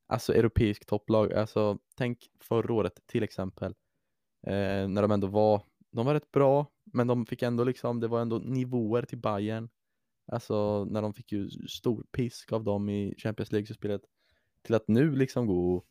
[0.07, 1.33] alltså europeisk topplag.
[1.33, 3.75] Alltså tänk förra året till exempel.
[4.47, 8.09] Eh, när de ändå var, de var rätt bra, men de fick ändå liksom, det
[8.09, 9.69] var ändå nivåer till Bayern.
[10.33, 14.03] Alltså när de fick ju stor pisk av dem i Champions League-spelet.
[14.63, 15.87] Till att nu liksom gå och,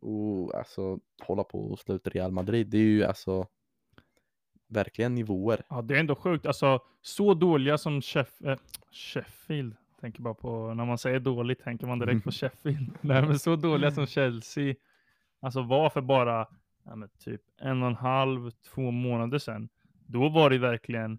[0.00, 2.70] och alltså hålla på och slå ut Real Madrid.
[2.70, 3.46] Det är ju alltså
[4.72, 5.62] verkligen nivåer.
[5.68, 6.46] Ja, det är ändå sjukt.
[6.46, 8.58] Alltså, så dåliga som Sheff, eh,
[8.92, 12.90] Sheffield, tänker bara på, när man säger dåligt tänker man direkt på Sheffield.
[13.00, 14.74] Nej, men så dåliga som Chelsea,
[15.40, 16.46] alltså var för bara
[16.84, 19.68] ja, typ en och en halv, två månader sedan.
[20.06, 21.18] Då var det verkligen,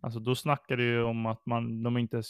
[0.00, 2.22] alltså då snackade ju om att man, de inte,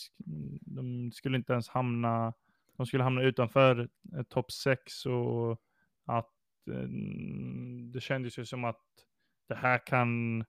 [0.60, 2.32] de skulle inte ens hamna,
[2.76, 5.62] de skulle hamna utanför eh, topp 6 och
[6.06, 6.34] att
[6.70, 6.88] eh,
[7.92, 8.80] det kändes ju som att
[9.48, 10.44] det här kan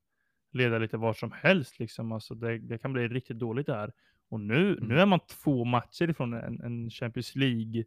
[0.52, 2.12] leda lite var som helst liksom.
[2.12, 3.92] Alltså det, det kan bli riktigt dåligt det här.
[4.30, 4.88] Och nu, Mm.
[4.88, 7.84] nu är man två matcher ifrån en, en Champions League,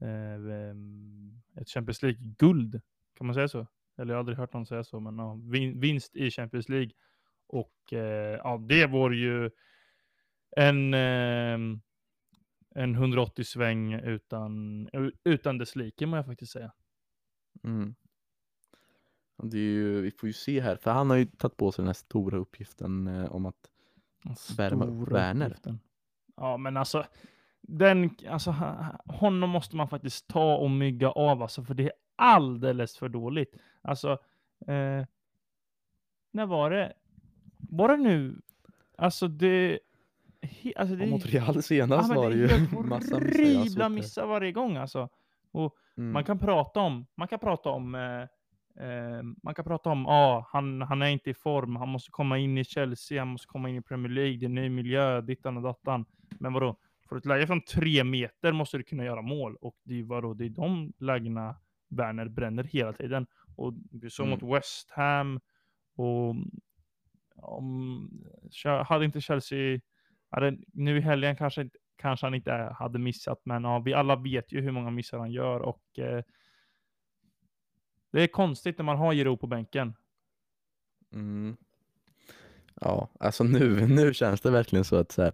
[0.00, 2.80] eh, em, ett Champions League-guld.
[3.18, 3.66] Kan man säga så?
[3.98, 6.90] Eller jag har aldrig hört någon säga så, men ja, vin, vinst i Champions League.
[7.46, 9.50] Och eh, ja, det vore ju
[10.56, 11.80] en, ehm,
[12.74, 14.88] en 180 sväng utan,
[15.24, 16.72] utan dess like, må jag faktiskt säga.
[17.64, 17.94] Mm.
[19.36, 21.72] Och Det är ju, vi får ju se här, för han har ju tagit på
[21.72, 23.70] sig den här stora uppgiften eh, om att
[24.56, 25.56] Värma upp Werner.
[26.36, 27.04] Ja, men alltså,
[27.60, 28.50] den, alltså,
[29.04, 33.54] honom måste man faktiskt ta och mygga av, alltså, för det är alldeles för dåligt.
[33.82, 34.10] Alltså,
[34.66, 35.04] eh,
[36.32, 36.92] när var det?
[37.58, 38.40] Var det nu?
[38.98, 39.78] Alltså det...
[40.40, 42.48] he- Alltså, det Ja, mot är- Real senast men var det ju
[42.84, 43.64] massa missar.
[43.64, 45.08] Suttit- missar varje gång alltså.
[45.50, 46.12] Och Mm.
[46.12, 48.24] man kan prata om, man kan prata om, eh,
[48.80, 52.38] eh, man kan prata om, ah, han, han är inte i form, han måste komma
[52.38, 55.20] in i Chelsea, han måste komma in i Premier League, det är en ny miljö,
[55.20, 56.04] dittan och dattan.
[56.40, 56.76] Men vadå,
[57.08, 59.56] för ett läge från tre meter måste du kunna göra mål.
[59.60, 61.56] Och det är vadå, det är de lägena
[61.88, 63.26] Werner bränner hela tiden.
[63.56, 64.38] Och vi såg Mm.
[64.40, 65.40] mot West Ham,
[65.96, 66.34] och
[67.36, 68.10] om,
[68.86, 69.80] hade inte Chelsea,
[70.30, 74.52] hade, nu i helgen kanske, kanske han inte hade missat, men ja, vi alla vet
[74.52, 76.22] ju hur många missar han gör och eh,
[78.16, 79.94] det är konstigt när man har Giro på bänken.
[81.12, 81.56] Mm.
[82.80, 85.32] Ja, alltså nu, nu känns det verkligen så att så här,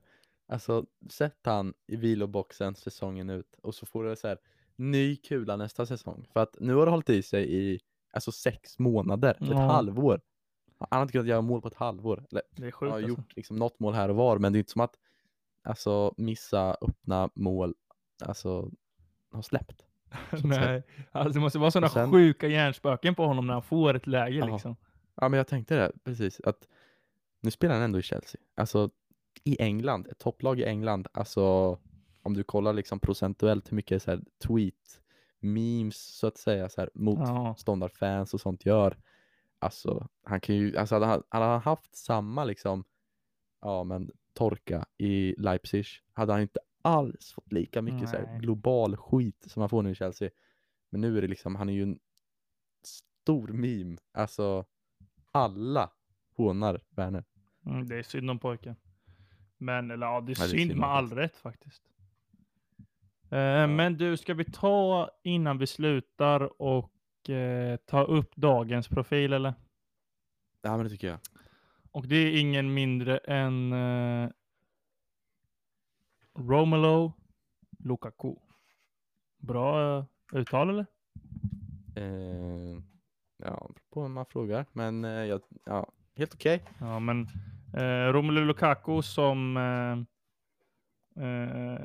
[0.48, 4.38] alltså sätt han i viloboxen säsongen ut och så får du så här
[4.76, 6.26] ny kula nästa säsong.
[6.32, 7.80] För att nu har det hållit i sig i
[8.12, 9.56] alltså sex månader, ett Ja.
[9.58, 10.20] halvår.
[10.78, 12.26] Han har inte kunnat göra mål på ett halvår.
[12.30, 13.08] Eller, Det är han sjukt har alltså.
[13.08, 14.94] gjort liksom något mål här och var, men det är inte som att
[15.62, 17.74] alltså missa öppna mål,
[18.24, 18.70] alltså
[19.30, 19.86] har släppt.
[20.44, 20.82] Nej,
[21.12, 24.36] alltså det måste vara sådana sen- sjuka hjärnspöken på honom när han får ett läge
[24.36, 24.46] Ja.
[24.46, 24.76] liksom.
[25.14, 26.68] Ja, men jag tänkte det precis att
[27.40, 28.40] nu spelar han ändå i Chelsea.
[28.56, 28.90] Alltså
[29.44, 31.08] i England, ett topplag i England.
[31.12, 31.78] Alltså
[32.22, 35.00] om du kollar liksom procentuellt hur mycket så här, tweet,
[35.40, 38.96] memes så att säga så här, motståndarfans och sånt gör.
[39.58, 42.84] Alltså han kan ju, alltså hade han, hade han haft samma liksom,
[43.60, 48.38] ja men torka i Leipzig hade han inte alls fått lika mycket så här, Nej.
[48.40, 50.30] global skit som han får nu i Chelsea.
[50.90, 51.98] Men nu är det liksom, han är ju en
[53.22, 53.96] stor meme.
[54.12, 54.64] Alltså
[55.30, 55.90] alla
[56.36, 57.24] hånar Werner.
[57.66, 58.76] Mm, det är synd om pojken.
[59.58, 61.82] Men, eller ja, det är Ja, det är synd synd med all rätt faktiskt.
[63.30, 69.32] Eh, Men du, ska vi ta innan vi slutar och eh, ta upp dagens profil
[69.32, 69.54] eller?
[70.62, 71.18] Ja men det tycker jag.
[71.90, 74.30] Och det är ingen mindre än eh,
[76.34, 77.12] Romelu
[77.84, 78.36] Lukaku.
[79.38, 80.86] Bra eh, uttal eller?
[81.96, 82.78] Eh,
[83.36, 84.66] ja, på vem man frågar.
[84.72, 86.64] Men eh, jag, ja, helt okej.
[86.78, 87.26] Ja, men
[87.76, 89.98] eh, Romelu Lukaku som eh,
[91.24, 91.80] eh,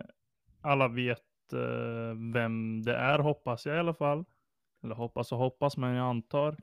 [0.61, 4.25] alla vet eh, vem det är, hoppas jag i alla fall.
[4.83, 6.57] Eller hoppas och hoppas, men jag antar.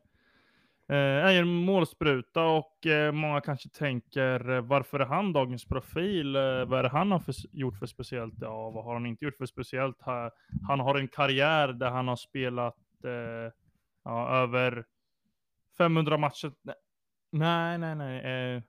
[0.88, 6.32] Eh, är en målspruta och eh, många kanske tänker eh, varför är han dagens profil?
[6.66, 8.34] Vad är det han har för, gjort för speciellt?
[8.40, 9.96] Ja, vad har han inte gjort för speciellt?
[10.68, 13.52] Han har en karriär där han har spelat eh,
[14.04, 14.84] ja, över
[15.78, 16.52] 500 matcher.
[17.32, 18.54] Nej, nej, nej.
[18.56, 18.62] Eh,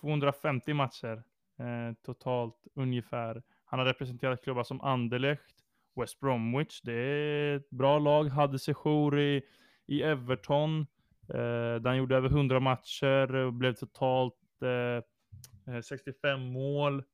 [0.00, 1.22] 250 matcher
[1.58, 3.42] eh, totalt ungefär.
[3.64, 5.54] Han har representerat klubbar som Anderlecht,
[6.00, 8.24] West Bromwich, det är ett bra lag.
[8.24, 9.42] Hade sejour i,
[9.86, 10.86] i Everton,
[11.28, 17.04] eh, där han gjorde över 100 matcher och blev totalt eh, eh 65 mål.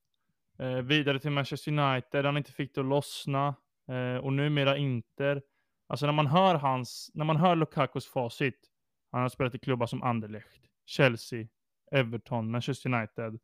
[0.59, 3.55] Eh, vidare till Manchester United, där han inte fick det att lossna.
[3.89, 5.43] Eh, och numera Inter.
[5.87, 8.71] Alltså när man hör hans, när man hör Lukakos facit,
[9.11, 11.47] han har spelat i klubbar som Anderlecht, Chelsea,
[11.91, 13.41] Everton, Manchester United.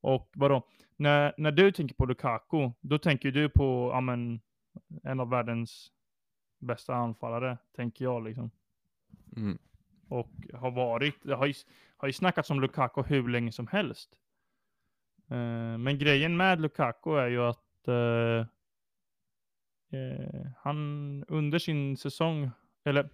[0.00, 0.68] Och vadå?
[0.96, 4.40] När, när du tänker på Lukaku, då tänker du på amen,
[5.02, 5.92] en av världens
[6.58, 8.50] bästa anfallare, tänker jag liksom.
[9.36, 9.58] Mm.
[10.08, 11.54] Och har varit, det har ju,
[11.96, 14.10] har ju snackats om Lukaku hur länge som helst.
[15.30, 18.46] Eh, men grejen med Lukaku är ju att eh,
[20.00, 22.50] eh, han under sin säsong,
[22.84, 23.08] eller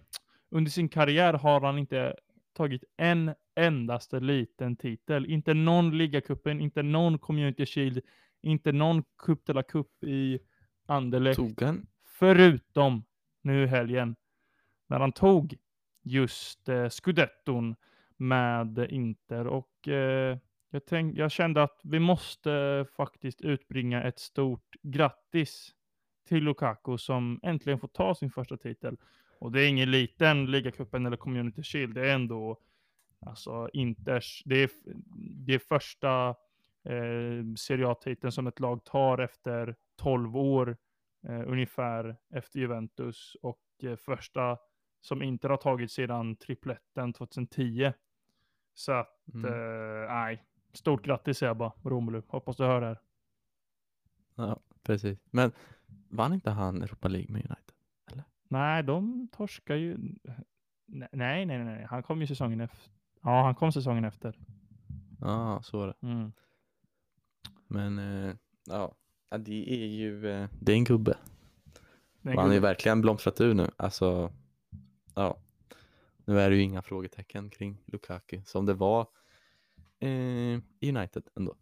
[0.49, 2.15] under sin karriär har han inte
[2.53, 5.25] tagit en endaste liten titel.
[5.25, 8.01] Inte någon ligacupen, inte någon community shield,
[8.41, 10.39] inte någon cup de la cup i
[10.85, 11.35] Anderlecht.
[11.35, 11.87] Tog han?
[12.05, 13.03] Förutom
[13.41, 14.15] nu helgen
[14.87, 15.55] när han tog
[16.03, 17.75] just eh, scudetton
[18.17, 19.47] med Inter.
[19.47, 20.37] Och eh,
[20.69, 25.71] jag, tänk, jag kände att vi måste faktiskt utbringa ett stort grattis
[26.27, 28.97] till Lukaku som äntligen får ta sin första titel.
[29.39, 31.95] Och det är ingen liten ligacupen eller community shield.
[31.95, 32.59] Det är ändå
[33.25, 34.69] alltså Inters, det är,
[35.45, 36.29] det är första,
[36.83, 40.77] eh, Serie A-titeln som ett lag tar efter 12 år
[41.27, 44.57] eh, ungefär efter Juventus och eh, första
[45.03, 47.93] som inte har tagit sedan tripletten 2010.
[48.73, 49.45] Så att, Mm.
[49.53, 50.43] eh, nej,
[50.73, 52.21] stort grattis säger jag bara, Romelu.
[52.27, 52.99] Hoppas du hör det här.
[54.35, 55.19] Ja, precis.
[55.31, 55.51] Men
[56.09, 58.23] vann inte han Europa League med United?
[58.47, 59.97] Nej, de torskar ju.
[60.85, 62.91] Nej, nej, nej, nej, han kom ju säsongen efter.
[63.21, 64.37] Ja, han kom säsongen efter.
[65.19, 66.07] Ja, så var det.
[66.07, 66.31] Mm.
[67.67, 68.35] Men eh,
[68.65, 68.95] ja,
[69.37, 71.17] det är ju, eh, det är en gubbe.
[72.23, 73.69] Han är ju verkligen blomstrat ur nu.
[73.77, 74.31] Alltså,
[75.15, 75.37] ja.
[76.25, 79.07] Nu är det ju inga frågetecken kring Lukaku som det var
[79.99, 80.09] eh,
[80.79, 81.55] i United ändå.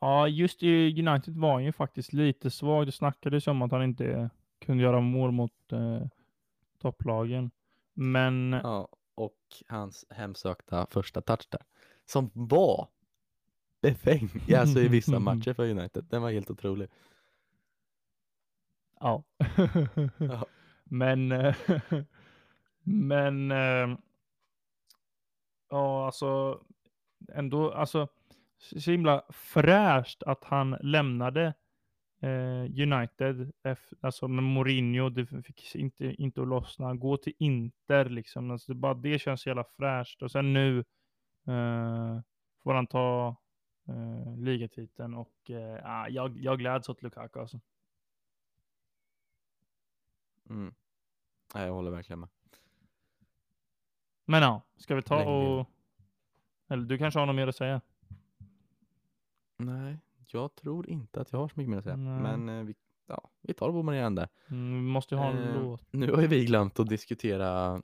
[0.00, 2.86] Ja, just i United var han ju faktiskt lite svag.
[2.86, 6.06] Det snackades om att han inte kunde göra mål mot eh,
[6.78, 7.50] topplagen.
[7.94, 11.62] Men Ja, och hans hemsökta första touch där.
[12.06, 12.88] Som var
[13.80, 16.04] befängd, alltså i vissa matcher för United.
[16.04, 16.88] Den var helt otrolig.
[19.00, 19.24] ja.
[20.18, 20.46] Ja.
[20.84, 21.54] Men, eh,
[22.82, 23.98] men, eh,
[25.70, 26.60] ja alltså,
[27.32, 28.08] ändå, alltså,
[28.58, 31.54] så himla fräscht att han lämnade
[32.20, 38.04] eh, United, F, alltså med Mourinho, det fick inte, inte att lossna, gå till Inter
[38.04, 40.78] liksom, alltså, det, bara det känns så jävla fräscht och sen nu
[41.46, 42.20] eh,
[42.62, 43.36] får han ta
[43.88, 47.60] eh, ligatiteln och eh, ah, jag, jag gläds åt Lukaku alltså.
[50.50, 50.74] Mm.
[51.54, 52.28] Jag håller verkligen med.
[54.30, 55.66] Men ja, ska vi ta och...
[56.68, 57.80] Eller du kanske har något mer att säga?
[59.58, 61.96] Nej, jag tror inte att jag har så mycket mer att säga.
[61.96, 62.22] Nej.
[62.36, 62.74] Men eh, vi,
[63.06, 64.28] ja, vi tar bommar igen där.
[64.50, 65.92] Mm, vi måste ju ha en Eh, låt.
[65.92, 67.82] Nu har ju vi glömt att diskutera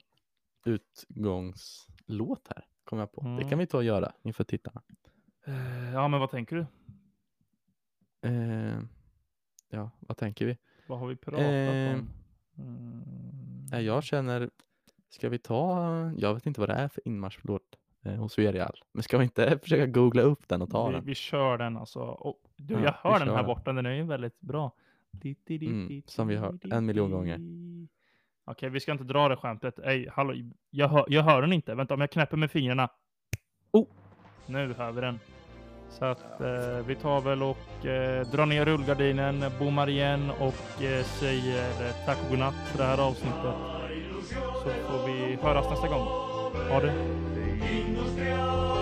[0.65, 3.21] utgångslåt här, kom jag på.
[3.21, 3.49] Det Mm.
[3.49, 4.81] kan vi ta och göra inför tittarna.
[5.45, 6.65] Eh, Ja, men vad tänker du?
[8.29, 8.79] Eh,
[9.69, 10.57] ja, vad tänker vi?
[10.87, 12.09] Vad har vi pratat Eh, om?
[12.57, 13.83] Mm.
[13.85, 14.49] Jag känner,
[15.09, 15.77] ska vi ta,
[16.17, 19.59] jag vet inte vad det är för inmarschlåt eh, hos Villarreal, men ska vi inte
[19.63, 21.05] försöka googla upp den och ta vi, den?
[21.05, 21.99] vi kör den alltså.
[21.99, 23.45] Och, du, Ja, jag hör den här den.
[23.45, 24.71] borta, den är ju väldigt bra.
[25.49, 27.39] Mm, som vi har hört en miljon gånger.
[28.45, 29.79] Okej, vi ska inte dra det skämtet.
[29.79, 30.33] Ej, hallå,
[30.69, 31.75] jag, hör, jag hör den inte.
[31.75, 32.89] Vänta, om jag knäpper med fingrarna.
[33.71, 33.87] Oh,
[34.45, 35.19] nu hör vi den.
[35.89, 41.03] Så att eh, vi tar väl och eh, drar ner rullgardinen, bommar igen och eh,
[41.03, 43.86] säger eh, tack och godnatt för det här avsnittet.
[44.67, 46.07] Så får vi höras nästa gång.
[46.71, 46.93] Ha det!
[47.71, 48.77] industrial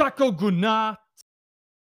[0.00, 0.96] Taco Gunnar